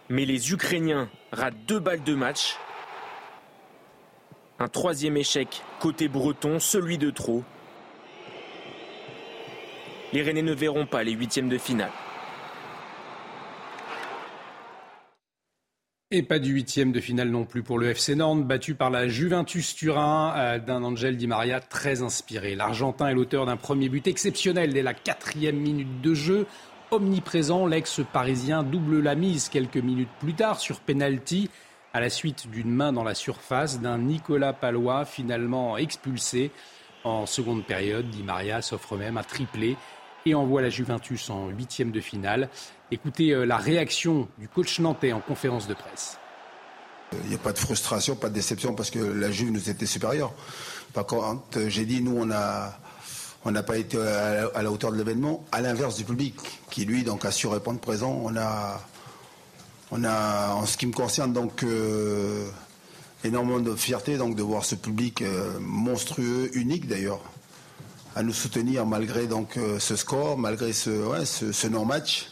mais 0.08 0.26
les 0.26 0.52
Ukrainiens 0.52 1.08
ratent 1.32 1.64
deux 1.66 1.78
balles 1.78 2.02
de 2.02 2.14
match. 2.14 2.56
Un 4.58 4.68
troisième 4.68 5.16
échec 5.16 5.62
côté 5.78 6.08
breton, 6.08 6.58
celui 6.60 6.98
de 6.98 7.10
trop. 7.10 7.44
Les 10.12 10.22
Rennais 10.22 10.42
ne 10.42 10.52
verront 10.52 10.86
pas 10.86 11.02
les 11.02 11.12
huitièmes 11.12 11.48
de 11.48 11.58
finale. 11.58 11.90
Et 16.12 16.24
pas 16.24 16.40
du 16.40 16.50
huitième 16.52 16.90
de 16.90 16.98
finale 16.98 17.28
non 17.28 17.44
plus 17.44 17.62
pour 17.62 17.78
le 17.78 17.90
FC 17.90 18.16
Nantes, 18.16 18.44
battu 18.44 18.74
par 18.74 18.90
la 18.90 19.06
Juventus 19.06 19.76
Turin 19.76 20.34
euh, 20.36 20.58
d'un 20.58 20.82
Angel 20.82 21.16
Di 21.16 21.28
Maria 21.28 21.60
très 21.60 22.02
inspiré. 22.02 22.56
L'Argentin 22.56 23.06
est 23.06 23.14
l'auteur 23.14 23.46
d'un 23.46 23.56
premier 23.56 23.88
but 23.88 24.08
exceptionnel 24.08 24.72
dès 24.72 24.82
la 24.82 24.92
quatrième 24.92 25.54
minute 25.54 26.00
de 26.00 26.12
jeu. 26.12 26.46
Omniprésent, 26.90 27.64
l'ex-parisien 27.66 28.64
double 28.64 29.00
la 29.00 29.14
mise 29.14 29.48
quelques 29.48 29.76
minutes 29.76 30.10
plus 30.18 30.34
tard 30.34 30.58
sur 30.58 30.80
penalty 30.80 31.48
à 31.92 32.00
la 32.00 32.10
suite 32.10 32.50
d'une 32.50 32.72
main 32.72 32.92
dans 32.92 33.04
la 33.04 33.14
surface 33.14 33.80
d'un 33.80 33.98
Nicolas 33.98 34.52
Palois 34.52 35.04
finalement 35.04 35.76
expulsé. 35.76 36.50
En 37.04 37.24
seconde 37.24 37.64
période, 37.64 38.10
Di 38.10 38.24
Maria 38.24 38.62
s'offre 38.62 38.96
même 38.96 39.16
à 39.16 39.22
tripler 39.22 39.76
et 40.26 40.34
envoie 40.34 40.62
la 40.62 40.70
Juventus 40.70 41.30
en 41.30 41.48
huitième 41.48 41.90
de 41.90 42.00
finale. 42.00 42.48
Écoutez 42.90 43.30
euh, 43.30 43.44
la 43.44 43.56
réaction 43.56 44.28
du 44.38 44.48
coach 44.48 44.78
nantais 44.80 45.12
en 45.12 45.20
conférence 45.20 45.66
de 45.66 45.74
presse. 45.74 46.18
Il 47.24 47.28
n'y 47.28 47.34
a 47.34 47.38
pas 47.38 47.52
de 47.52 47.58
frustration, 47.58 48.14
pas 48.14 48.28
de 48.28 48.34
déception 48.34 48.74
parce 48.74 48.90
que 48.90 48.98
la 48.98 49.30
Juve 49.30 49.50
nous 49.50 49.68
était 49.68 49.86
supérieure. 49.86 50.32
Par 50.92 51.06
contre, 51.06 51.68
j'ai 51.68 51.84
dit, 51.84 52.02
nous, 52.02 52.16
on 52.16 52.30
a, 52.30 52.78
n'a 53.46 53.62
pas 53.62 53.78
été 53.78 53.98
à 53.98 54.62
la, 54.62 54.70
hauteur 54.70 54.92
de 54.92 54.96
l'événement, 54.96 55.44
à 55.50 55.60
l'inverse 55.60 55.96
du 55.96 56.04
public, 56.04 56.36
qui 56.70 56.84
lui 56.84 57.02
donc 57.02 57.24
a 57.24 57.32
su 57.32 57.46
répondre 57.48 57.80
présent. 57.80 58.20
On 58.24 58.36
a, 58.36 58.80
a, 60.04 60.54
en 60.54 60.66
ce 60.66 60.76
qui 60.76 60.86
me 60.86 60.92
concerne, 60.92 61.32
donc 61.32 61.64
euh, 61.64 62.48
énormément 63.24 63.60
de 63.60 63.74
fierté 63.74 64.16
de 64.16 64.42
voir 64.42 64.64
ce 64.64 64.74
public 64.74 65.22
euh, 65.22 65.58
monstrueux, 65.60 66.50
unique 66.54 66.86
d'ailleurs, 66.86 67.20
à 68.14 68.22
nous 68.22 68.32
soutenir 68.32 68.86
malgré 68.86 69.26
donc 69.26 69.58
ce 69.78 69.96
score, 69.96 70.36
malgré 70.38 70.72
ce, 70.72 71.66
non-match. 71.68 72.30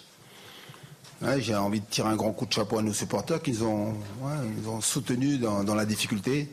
J'ai 1.38 1.55
envie 1.55 1.81
de 1.81 1.87
tirer 1.87 2.09
un 2.09 2.17
grand 2.17 2.33
coup 2.33 2.47
de 2.47 2.53
chapeau 2.53 2.79
à 2.79 2.83
nos 2.83 2.93
supporters 2.93 3.43
qui 3.43 3.61
ont, 3.62 3.91
ouais, 4.21 4.69
ont 4.69 4.81
soutenu 4.81 5.38
dans, 5.38 5.64
dans, 5.64 5.75
la 5.75 5.85
difficulté. 5.85 6.49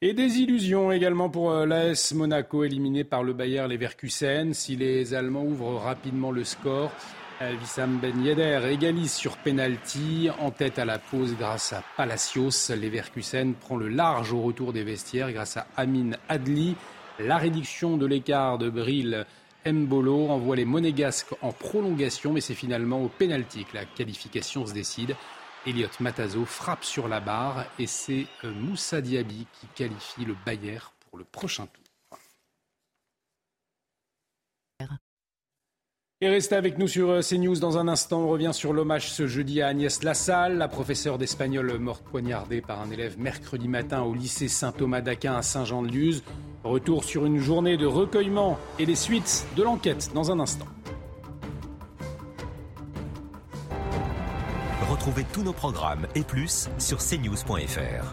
Et 0.00 0.14
des 0.14 0.38
illusions 0.38 0.92
également 0.92 1.28
pour 1.28 1.50
euh, 1.50 1.66
l'AS 1.66 2.12
Monaco 2.14 2.62
éliminé 2.62 3.02
par 3.02 3.24
le 3.24 3.32
Bayer 3.32 3.66
Leverkusen. 3.66 4.54
Si 4.54 4.76
les 4.76 5.12
Allemands 5.12 5.42
ouvrent 5.42 5.80
rapidement 5.80 6.30
le 6.30 6.44
score, 6.44 6.92
euh, 7.42 7.56
Wissam 7.60 7.98
Ben 7.98 8.24
Yedder 8.24 8.60
égalise 8.70 9.12
sur 9.12 9.36
penalty 9.38 10.28
en 10.38 10.52
tête 10.52 10.78
à 10.78 10.84
la 10.84 11.00
pause 11.00 11.34
grâce 11.36 11.72
à 11.72 11.82
Palacios. 11.96 12.70
Leverkusen 12.70 13.54
prend 13.54 13.76
le 13.76 13.88
large 13.88 14.32
au 14.32 14.40
retour 14.40 14.72
des 14.72 14.84
vestiaires 14.84 15.32
grâce 15.32 15.56
à 15.56 15.66
Amin 15.76 16.12
Adli. 16.28 16.76
La 17.20 17.36
réduction 17.36 17.96
de 17.96 18.06
l'écart 18.06 18.58
de 18.58 18.70
Brill 18.70 19.26
Mbolo 19.66 20.28
envoie 20.28 20.54
les 20.54 20.64
Monégasques 20.64 21.34
en 21.42 21.50
prolongation, 21.50 22.32
mais 22.32 22.40
c'est 22.40 22.54
finalement 22.54 23.02
au 23.02 23.08
pénalty 23.08 23.64
que 23.64 23.74
la 23.74 23.84
qualification 23.84 24.64
se 24.66 24.72
décide. 24.72 25.16
Elliot 25.66 25.88
Matazo 25.98 26.44
frappe 26.44 26.84
sur 26.84 27.08
la 27.08 27.18
barre 27.18 27.64
et 27.80 27.88
c'est 27.88 28.26
euh, 28.44 28.52
Moussa 28.52 29.00
Diaby 29.00 29.46
qui 29.52 29.66
qualifie 29.74 30.24
le 30.24 30.36
Bayer 30.46 30.78
pour 31.10 31.18
le 31.18 31.24
prochain 31.24 31.66
tour. 31.66 31.87
Et 36.20 36.28
restez 36.28 36.56
avec 36.56 36.78
nous 36.78 36.88
sur 36.88 37.10
euh, 37.10 37.20
CNews 37.20 37.60
dans 37.60 37.78
un 37.78 37.86
instant. 37.86 38.22
On 38.22 38.28
revient 38.28 38.50
sur 38.52 38.72
l'hommage 38.72 39.12
ce 39.12 39.28
jeudi 39.28 39.62
à 39.62 39.68
Agnès 39.68 40.02
Lassalle, 40.02 40.58
la 40.58 40.66
professeure 40.66 41.16
d'espagnol 41.16 41.78
morte 41.78 42.02
poignardée 42.02 42.60
par 42.60 42.80
un 42.80 42.90
élève 42.90 43.16
mercredi 43.20 43.68
matin 43.68 44.02
au 44.02 44.14
lycée 44.14 44.48
Saint-Thomas 44.48 45.00
d'Aquin 45.00 45.36
à 45.36 45.42
Saint-Jean-de-Luz. 45.42 46.24
Retour 46.64 47.04
sur 47.04 47.24
une 47.24 47.38
journée 47.38 47.76
de 47.76 47.86
recueillement 47.86 48.58
et 48.80 48.86
les 48.86 48.96
suites 48.96 49.46
de 49.56 49.62
l'enquête 49.62 50.10
dans 50.12 50.32
un 50.32 50.40
instant. 50.40 50.66
Retrouvez 54.90 55.24
tous 55.32 55.44
nos 55.44 55.52
programmes 55.52 56.08
et 56.16 56.22
plus 56.22 56.68
sur 56.78 56.98
cnews.fr. 56.98 58.12